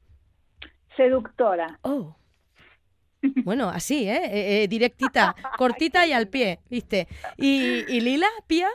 Seductora. 0.95 1.79
Oh. 1.81 2.15
Bueno, 3.43 3.69
así, 3.69 4.07
¿eh? 4.07 4.67
directita, 4.69 5.35
cortita 5.57 6.05
y 6.05 6.13
al 6.13 6.27
pie, 6.27 6.59
¿viste? 6.69 7.07
¿Y, 7.37 7.83
y 7.91 8.01
Lila, 8.01 8.27
Pia? 8.45 8.69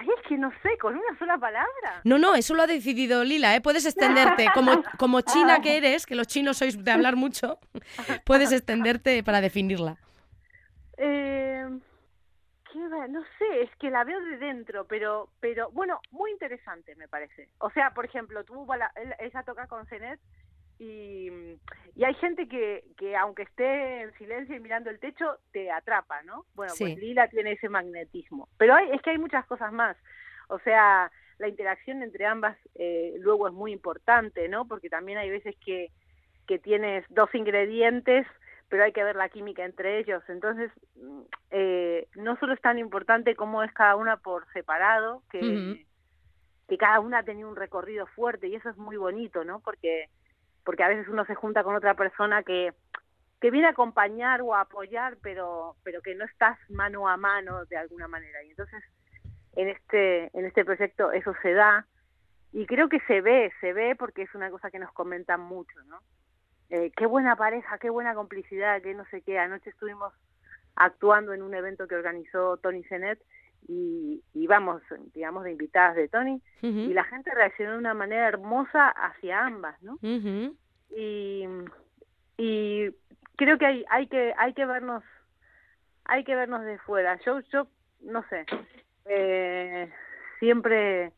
Ay, 0.00 0.08
es 0.16 0.28
que 0.28 0.38
no 0.38 0.50
sé, 0.62 0.78
con 0.78 0.94
una 0.94 1.18
sola 1.18 1.38
palabra. 1.38 2.00
No, 2.04 2.18
no, 2.18 2.36
eso 2.36 2.54
lo 2.54 2.62
ha 2.62 2.66
decidido 2.68 3.24
Lila, 3.24 3.56
¿eh? 3.56 3.60
Puedes 3.60 3.84
extenderte, 3.84 4.46
como, 4.54 4.82
como 4.98 5.20
china 5.22 5.60
que 5.60 5.76
eres, 5.76 6.06
que 6.06 6.14
los 6.14 6.28
chinos 6.28 6.58
sois 6.58 6.82
de 6.82 6.90
hablar 6.90 7.16
mucho, 7.16 7.58
puedes 8.24 8.52
extenderte 8.52 9.22
para 9.24 9.40
definirla. 9.40 9.96
Eh, 10.98 11.68
no 13.08 13.22
sé, 13.38 13.62
es 13.62 13.70
que 13.76 13.90
la 13.90 14.04
veo 14.04 14.20
de 14.20 14.38
dentro, 14.38 14.86
pero, 14.86 15.30
pero 15.40 15.70
bueno, 15.70 16.00
muy 16.10 16.30
interesante 16.30 16.94
me 16.96 17.08
parece. 17.08 17.48
O 17.58 17.70
sea, 17.70 17.92
por 17.92 18.04
ejemplo, 18.04 18.44
tú, 18.44 18.66
ella 19.18 19.42
toca 19.42 19.66
con 19.66 19.86
Cenet 19.86 20.20
y, 20.78 21.30
y 21.96 22.04
hay 22.04 22.14
gente 22.14 22.48
que, 22.48 22.84
que 22.96 23.16
aunque 23.16 23.42
esté 23.42 24.02
en 24.02 24.12
silencio 24.14 24.54
y 24.54 24.60
mirando 24.60 24.90
el 24.90 25.00
techo, 25.00 25.38
te 25.52 25.70
atrapa, 25.70 26.22
¿no? 26.22 26.44
Bueno, 26.54 26.72
pues 26.78 26.96
Lila 26.96 27.28
tiene 27.28 27.52
ese 27.52 27.68
magnetismo. 27.68 28.48
Pero 28.56 28.74
hay, 28.74 28.90
es 28.92 29.02
que 29.02 29.10
hay 29.10 29.18
muchas 29.18 29.44
cosas 29.46 29.72
más. 29.72 29.96
O 30.48 30.58
sea, 30.60 31.10
la 31.38 31.48
interacción 31.48 32.02
entre 32.02 32.26
ambas 32.26 32.56
eh, 32.74 33.16
luego 33.18 33.48
es 33.48 33.54
muy 33.54 33.72
importante, 33.72 34.48
¿no? 34.48 34.66
Porque 34.66 34.88
también 34.88 35.18
hay 35.18 35.30
veces 35.30 35.56
que, 35.64 35.90
que 36.46 36.58
tienes 36.58 37.04
dos 37.08 37.34
ingredientes, 37.34 38.26
pero 38.68 38.84
hay 38.84 38.92
que 38.92 39.04
ver 39.04 39.16
la 39.16 39.28
química 39.28 39.64
entre 39.64 39.98
ellos. 39.98 40.22
Entonces, 40.28 40.70
mm, 40.94 41.20
eh, 41.50 42.08
no 42.14 42.36
solo 42.38 42.54
es 42.54 42.60
tan 42.60 42.78
importante 42.78 43.34
cómo 43.34 43.64
es 43.64 43.72
cada 43.72 43.96
una 43.96 44.16
por 44.18 44.46
separado, 44.52 45.22
que, 45.30 45.84
que 46.68 46.78
cada 46.78 47.00
una 47.00 47.18
ha 47.18 47.22
tenido 47.24 47.48
un 47.48 47.56
recorrido 47.56 48.06
fuerte 48.06 48.46
y 48.46 48.54
eso 48.54 48.68
es 48.68 48.76
muy 48.76 48.96
bonito, 48.96 49.42
¿no? 49.42 49.60
Porque 49.60 50.08
porque 50.68 50.84
a 50.84 50.88
veces 50.88 51.08
uno 51.08 51.24
se 51.24 51.34
junta 51.34 51.64
con 51.64 51.74
otra 51.74 51.94
persona 51.94 52.42
que, 52.42 52.74
que 53.40 53.50
viene 53.50 53.68
a 53.68 53.70
acompañar 53.70 54.42
o 54.42 54.54
a 54.54 54.60
apoyar, 54.60 55.16
pero, 55.22 55.76
pero 55.82 56.02
que 56.02 56.14
no 56.14 56.26
estás 56.26 56.58
mano 56.68 57.08
a 57.08 57.16
mano 57.16 57.64
de 57.64 57.78
alguna 57.78 58.06
manera. 58.06 58.42
Y 58.42 58.50
entonces 58.50 58.84
en 59.56 59.70
este, 59.70 60.30
en 60.38 60.44
este 60.44 60.66
proyecto 60.66 61.10
eso 61.10 61.32
se 61.40 61.54
da 61.54 61.86
y 62.52 62.66
creo 62.66 62.90
que 62.90 63.00
se 63.06 63.22
ve, 63.22 63.50
se 63.62 63.72
ve 63.72 63.96
porque 63.96 64.20
es 64.20 64.34
una 64.34 64.50
cosa 64.50 64.70
que 64.70 64.78
nos 64.78 64.92
comentan 64.92 65.40
mucho, 65.40 65.82
¿no? 65.84 66.00
Eh, 66.68 66.92
qué 66.94 67.06
buena 67.06 67.34
pareja, 67.34 67.78
qué 67.78 67.88
buena 67.88 68.14
complicidad, 68.14 68.82
qué 68.82 68.92
no 68.92 69.06
sé 69.06 69.22
qué. 69.22 69.38
Anoche 69.38 69.70
estuvimos 69.70 70.12
actuando 70.76 71.32
en 71.32 71.40
un 71.40 71.54
evento 71.54 71.88
que 71.88 71.94
organizó 71.94 72.58
Tony 72.58 72.84
Zenet 72.84 73.18
y, 73.66 74.46
vamos, 74.46 74.82
digamos, 75.14 75.44
de 75.44 75.52
invitadas 75.52 75.96
de 75.96 76.08
Tony, 76.08 76.40
y 76.62 76.92
la 76.94 77.04
gente 77.04 77.34
reaccionó 77.34 77.72
de 77.72 77.78
una 77.78 77.94
manera 77.94 78.28
hermosa 78.28 78.88
hacia 78.88 79.44
ambas, 79.44 79.80
¿no? 79.82 79.98
y, 80.90 81.44
y 82.38 82.90
creo 83.36 83.58
que 83.58 83.66
hay, 83.66 83.84
hay 83.90 84.06
que 84.06 84.34
hay 84.38 84.54
que 84.54 84.64
vernos 84.64 85.02
hay 86.04 86.24
que 86.24 86.34
vernos 86.34 86.64
de 86.64 86.78
fuera. 86.78 87.18
Yo 87.24 87.40
yo 87.52 87.66
no 88.00 88.24
sé, 88.28 88.46
eh, 89.04 89.90
siempre 90.38 91.12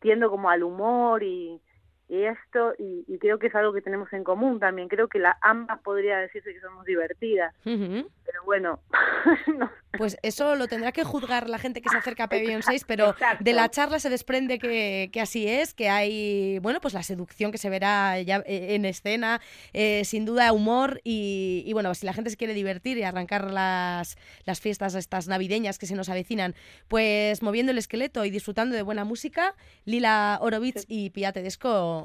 tiendo 0.00 0.30
como 0.30 0.50
al 0.50 0.62
humor 0.62 1.22
y, 1.22 1.60
y 2.08 2.22
esto 2.22 2.74
y, 2.78 3.18
creo 3.18 3.38
que 3.38 3.48
es 3.48 3.54
algo 3.54 3.72
que 3.72 3.82
tenemos 3.82 4.12
en 4.12 4.22
común 4.22 4.60
también. 4.60 4.88
Creo 4.88 5.08
que 5.08 5.18
la 5.18 5.36
ambas 5.40 5.80
podría 5.80 6.18
decirse 6.18 6.52
que 6.52 6.60
somos 6.60 6.84
divertidas. 6.84 7.54
Pero 7.64 8.44
bueno 8.44 8.80
pues 9.98 10.18
eso 10.22 10.56
lo 10.56 10.66
tendrá 10.66 10.92
que 10.92 11.04
juzgar 11.04 11.48
la 11.48 11.58
gente 11.58 11.80
que 11.80 11.88
se 11.88 11.96
acerca 11.96 12.24
a 12.24 12.28
Pavilion 12.28 12.62
6 12.62 12.84
pero 12.86 13.14
de 13.40 13.52
la 13.52 13.70
charla 13.70 13.98
se 13.98 14.10
desprende 14.10 14.58
que, 14.58 15.10
que, 15.12 15.20
así 15.20 15.46
es 15.48 15.74
que 15.74 15.88
hay 15.88 16.58
bueno 16.58 16.80
pues 16.80 16.92
la 16.92 17.02
seducción 17.02 17.52
que 17.52 17.58
se 17.58 17.70
verá 17.70 18.20
ya 18.20 18.42
eh, 18.46 18.74
en 18.74 18.84
escena 18.84 19.40
eh, 19.72 20.04
sin 20.04 20.24
duda 20.24 20.52
humor 20.52 21.00
y, 21.04 21.62
y, 21.66 21.72
bueno 21.72 21.94
si 21.94 22.04
la 22.04 22.12
gente 22.12 22.30
se 22.30 22.36
quiere 22.36 22.54
divertir 22.54 22.98
y 22.98 23.04
arrancar 23.04 23.50
las, 23.50 24.16
las 24.44 24.60
fiestas 24.60 24.94
estas 24.94 25.28
navideñas 25.28 25.78
que 25.78 25.86
se 25.86 25.94
nos 25.94 26.08
avecinan 26.08 26.54
pues 26.88 27.42
moviendo 27.42 27.72
el 27.72 27.78
esqueleto 27.78 28.24
y 28.24 28.30
disfrutando 28.30 28.74
de 28.74 28.82
buena 28.82 29.04
música 29.04 29.54
Lila 29.84 30.38
Orovitz 30.40 30.84
y 30.88 31.10
Pia 31.10 31.32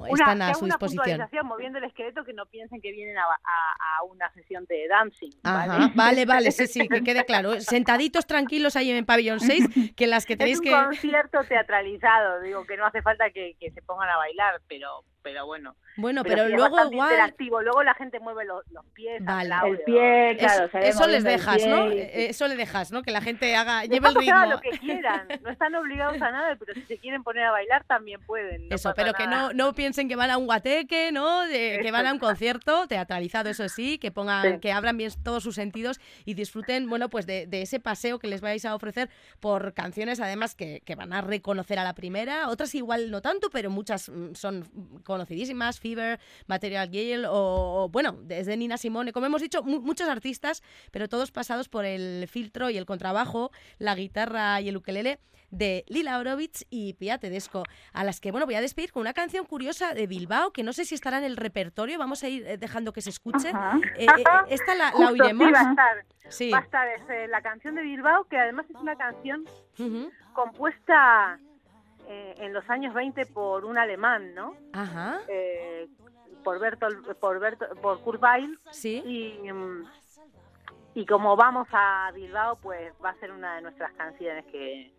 Están 0.07 0.41
a 0.41 0.53
su 0.53 0.65
una 0.65 0.75
disposición. 0.75 1.27
moviendo 1.43 1.77
el 1.77 1.85
esqueleto 1.85 2.23
que 2.23 2.33
no 2.33 2.45
piensen 2.45 2.81
que 2.81 2.91
vienen 2.91 3.17
a, 3.17 3.23
a, 3.23 4.03
una 4.03 4.31
sesión 4.33 4.65
de 4.65 4.87
dancing. 4.87 5.31
¿vale? 5.43 5.91
vale, 5.95 6.25
vale, 6.25 6.51
sí, 6.51 6.67
sí, 6.67 6.87
que 6.87 7.03
quede 7.03 7.25
claro. 7.25 7.53
Sentaditos 7.61 8.25
tranquilos 8.25 8.75
ahí 8.75 8.91
en 8.91 9.05
pabellón 9.05 9.39
6, 9.39 9.93
que 9.95 10.07
las 10.07 10.25
que 10.25 10.37
tenéis 10.37 10.55
es 10.55 10.59
un 10.59 10.65
que... 10.65 10.71
concierto 10.71 11.43
teatralizado, 11.43 12.41
digo 12.41 12.65
que 12.65 12.77
no 12.77 12.85
hace 12.85 13.01
falta 13.01 13.29
que, 13.31 13.55
que 13.59 13.71
se 13.71 13.81
pongan 13.81 14.09
a 14.09 14.17
bailar, 14.17 14.61
pero 14.67 15.03
pero 15.21 15.45
bueno. 15.45 15.75
Bueno, 15.97 16.23
pero, 16.23 16.47
luego 16.47 16.79
igual. 16.89 17.11
Interactivo. 17.11 17.61
Luego 17.61 17.83
la 17.83 17.93
gente 17.93 18.19
mueve 18.19 18.45
los, 18.45 18.63
pies. 18.93 19.23
Vale. 19.23 19.53
el 19.65 19.79
pie, 19.81 20.37
claro. 20.39 20.69
eso 20.73 21.07
les 21.07 21.23
dejas, 21.23 21.65
¿no? 21.65 21.89
Eso 21.91 22.47
le 22.47 22.55
dejas, 22.55 22.91
¿no? 22.91 23.03
Que 23.03 23.11
la 23.11 23.21
gente 23.21 23.55
haga, 23.55 23.85
lleve 23.85 24.07
el 24.07 24.15
ritmo. 24.15 24.45
lo 24.45 24.61
que 24.61 24.71
quieran. 24.79 25.27
No 25.41 25.49
están 25.49 25.75
obligados 25.75 26.21
a 26.21 26.31
nada, 26.31 26.55
pero 26.57 26.73
si 26.73 26.81
se 26.83 26.97
quieren 26.97 27.23
poner 27.23 27.43
a 27.43 27.51
bailar 27.51 27.83
también 27.83 28.21
pueden. 28.21 28.71
eso, 28.71 28.93
pero 28.95 29.13
que 29.13 29.27
no, 29.27 29.53
no 29.53 29.69
piensen 29.81 30.07
que 30.07 30.15
van 30.15 30.29
a 30.29 30.37
un 30.37 30.45
guateque, 30.45 31.11
¿no? 31.11 31.41
que 31.49 31.89
van 31.91 32.05
a 32.05 32.13
un 32.13 32.19
concierto 32.19 32.85
teatralizado, 32.85 33.49
eso 33.49 33.67
sí, 33.67 33.97
que 33.97 34.11
pongan, 34.11 34.59
que 34.59 34.71
abran 34.71 34.95
bien 34.95 35.11
todos 35.23 35.41
sus 35.41 35.55
sentidos 35.55 35.99
y 36.23 36.35
disfruten, 36.35 36.87
bueno, 36.87 37.09
pues 37.09 37.25
de, 37.25 37.47
de, 37.47 37.63
ese 37.63 37.79
paseo 37.79 38.19
que 38.19 38.27
les 38.27 38.41
vais 38.41 38.63
a 38.63 38.75
ofrecer 38.75 39.09
por 39.39 39.73
canciones, 39.73 40.19
además, 40.19 40.53
que, 40.53 40.83
que 40.85 40.93
van 40.93 41.13
a 41.13 41.21
reconocer 41.21 41.79
a 41.79 41.83
la 41.83 41.95
primera. 41.95 42.47
Otras 42.49 42.75
igual 42.75 43.09
no 43.09 43.23
tanto, 43.23 43.49
pero 43.49 43.71
muchas 43.71 44.09
mm, 44.09 44.35
son 44.35 44.69
conocidísimas, 45.03 45.79
Fever, 45.79 46.19
Material 46.45 46.87
Gale 46.87 47.25
o, 47.27 47.89
bueno, 47.91 48.19
desde 48.21 48.55
Nina 48.57 48.77
Simone, 48.77 49.11
como 49.11 49.25
hemos 49.25 49.41
dicho, 49.41 49.63
muchos 49.63 50.07
artistas, 50.07 50.61
pero 50.91 51.09
todos 51.09 51.31
pasados 51.31 51.69
por 51.69 51.85
el 51.85 52.27
filtro 52.27 52.69
y 52.69 52.77
el 52.77 52.85
contrabajo, 52.85 53.49
la 53.79 53.95
guitarra 53.95 54.61
y 54.61 54.69
el 54.69 54.77
ukelele 54.77 55.17
de 55.51 55.85
Lila 55.87 56.17
Orovitz 56.17 56.65
y 56.69 56.93
Pia 56.93 57.17
Tedesco, 57.17 57.63
a 57.93 58.03
las 58.03 58.19
que, 58.19 58.31
bueno, 58.31 58.45
voy 58.45 58.55
a 58.55 58.61
despedir 58.61 58.91
con 58.91 59.01
una 59.01 59.13
canción 59.13 59.45
curiosa 59.45 59.93
de 59.93 60.07
Bilbao, 60.07 60.51
que 60.51 60.63
no 60.63 60.73
sé 60.73 60.85
si 60.85 60.95
estará 60.95 61.19
en 61.19 61.25
el 61.25 61.37
repertorio, 61.37 61.99
vamos 61.99 62.23
a 62.23 62.29
ir 62.29 62.45
eh, 62.47 62.57
dejando 62.57 62.93
que 62.93 63.01
se 63.01 63.09
escuche. 63.09 63.49
Eh, 63.97 64.05
eh, 64.07 64.23
esta 64.49 64.75
la, 64.75 64.91
oiremos. 64.91 65.51
va 65.53 65.59
a 65.59 65.69
estar. 65.69 66.05
Va 66.53 66.57
a 66.57 66.61
estar 66.61 66.87
es, 66.87 67.29
la 67.29 67.41
canción 67.41 67.75
de 67.75 67.81
Bilbao, 67.81 68.25
que 68.25 68.37
además 68.37 68.65
es 68.69 68.75
una 68.75 68.95
canción 68.95 69.45
compuesta 70.33 71.39
eh, 72.07 72.35
en 72.39 72.53
los 72.53 72.69
años 72.69 72.93
20 72.93 73.25
por 73.27 73.65
un 73.65 73.77
alemán, 73.77 74.33
¿no? 74.33 74.55
Ajá. 74.73 75.19
Eh, 75.27 75.87
por 76.43 76.59
Bertolt, 76.59 77.05
por 77.19 77.39
por 77.81 78.01
Kurt 78.01 78.21
Weill. 78.21 78.59
Sí. 78.71 79.01
Y, 79.05 79.51
mm, 79.51 79.85
y 80.95 81.05
como 81.05 81.35
vamos 81.35 81.67
a 81.71 82.11
Bilbao, 82.13 82.57
pues 82.57 82.93
va 83.03 83.11
a 83.11 83.15
ser 83.15 83.31
una 83.31 83.55
de 83.55 83.61
nuestras 83.61 83.93
canciones 83.93 84.45
que, 84.45 84.91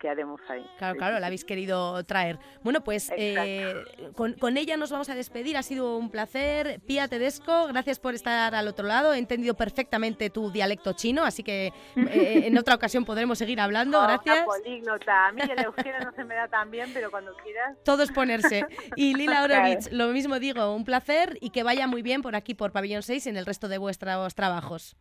que 0.00 0.08
haremos 0.08 0.40
ahí. 0.48 0.66
Claro, 0.78 0.96
claro, 0.96 1.20
la 1.20 1.26
habéis 1.26 1.44
querido 1.44 2.02
traer. 2.04 2.38
Bueno, 2.62 2.82
pues 2.82 3.12
eh, 3.16 3.74
con, 4.16 4.32
con, 4.32 4.56
ella 4.56 4.76
nos 4.76 4.90
vamos 4.90 5.10
a 5.10 5.14
despedir. 5.14 5.56
Ha 5.56 5.62
sido 5.62 5.98
un 5.98 6.10
placer. 6.10 6.80
Pía 6.86 7.06
Tedesco, 7.06 7.66
gracias 7.68 8.00
por 8.00 8.14
estar 8.14 8.54
al 8.54 8.66
otro 8.66 8.86
lado. 8.86 9.12
He 9.12 9.18
entendido 9.18 9.54
perfectamente 9.54 10.30
tu 10.30 10.50
dialecto 10.50 10.94
chino, 10.94 11.22
así 11.22 11.42
que 11.42 11.72
eh, 11.96 12.46
en 12.46 12.56
otra 12.58 12.74
ocasión 12.74 13.04
podremos 13.04 13.38
seguir 13.38 13.60
hablando. 13.60 14.00
Gracias. 14.00 14.44
políglota. 14.44 15.28
A 15.28 15.32
mí 15.32 15.42
el 15.42 15.64
euskera 15.64 16.00
no 16.00 16.12
se 16.12 16.24
me 16.24 16.34
da 16.34 16.48
tan 16.48 16.70
bien, 16.70 16.90
pero 16.94 17.10
cuando 17.10 17.34
quieras. 17.44 17.76
Todo 17.84 18.02
es 18.02 18.10
ponerse. 18.10 18.64
Y 18.96 19.14
Lila 19.14 19.42
Orovich, 19.44 19.90
lo 19.92 20.08
mismo 20.08 20.38
digo, 20.38 20.74
un 20.74 20.84
placer 20.84 21.36
y 21.42 21.50
que 21.50 21.62
vaya 21.62 21.86
muy 21.86 22.00
bien 22.00 22.22
por 22.22 22.34
aquí, 22.34 22.54
por 22.54 22.72
Pabellón 22.72 23.02
6 23.02 23.26
y 23.26 23.28
en 23.28 23.36
el 23.36 23.44
resto 23.44 23.68
de 23.68 23.76
vuestros 23.76 24.34
trabajos. 24.34 24.96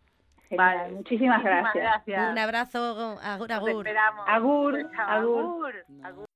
Vale, 0.58 0.92
muchísimas 0.92 1.44
gracias. 1.44 2.32
Un 2.32 2.38
abrazo, 2.38 3.20
agur, 3.22 3.52
agur. 3.52 3.88
Esperamos. 3.88 4.26
Agur, 4.28 4.90
agur. 4.98 5.76
agur. 6.04 6.26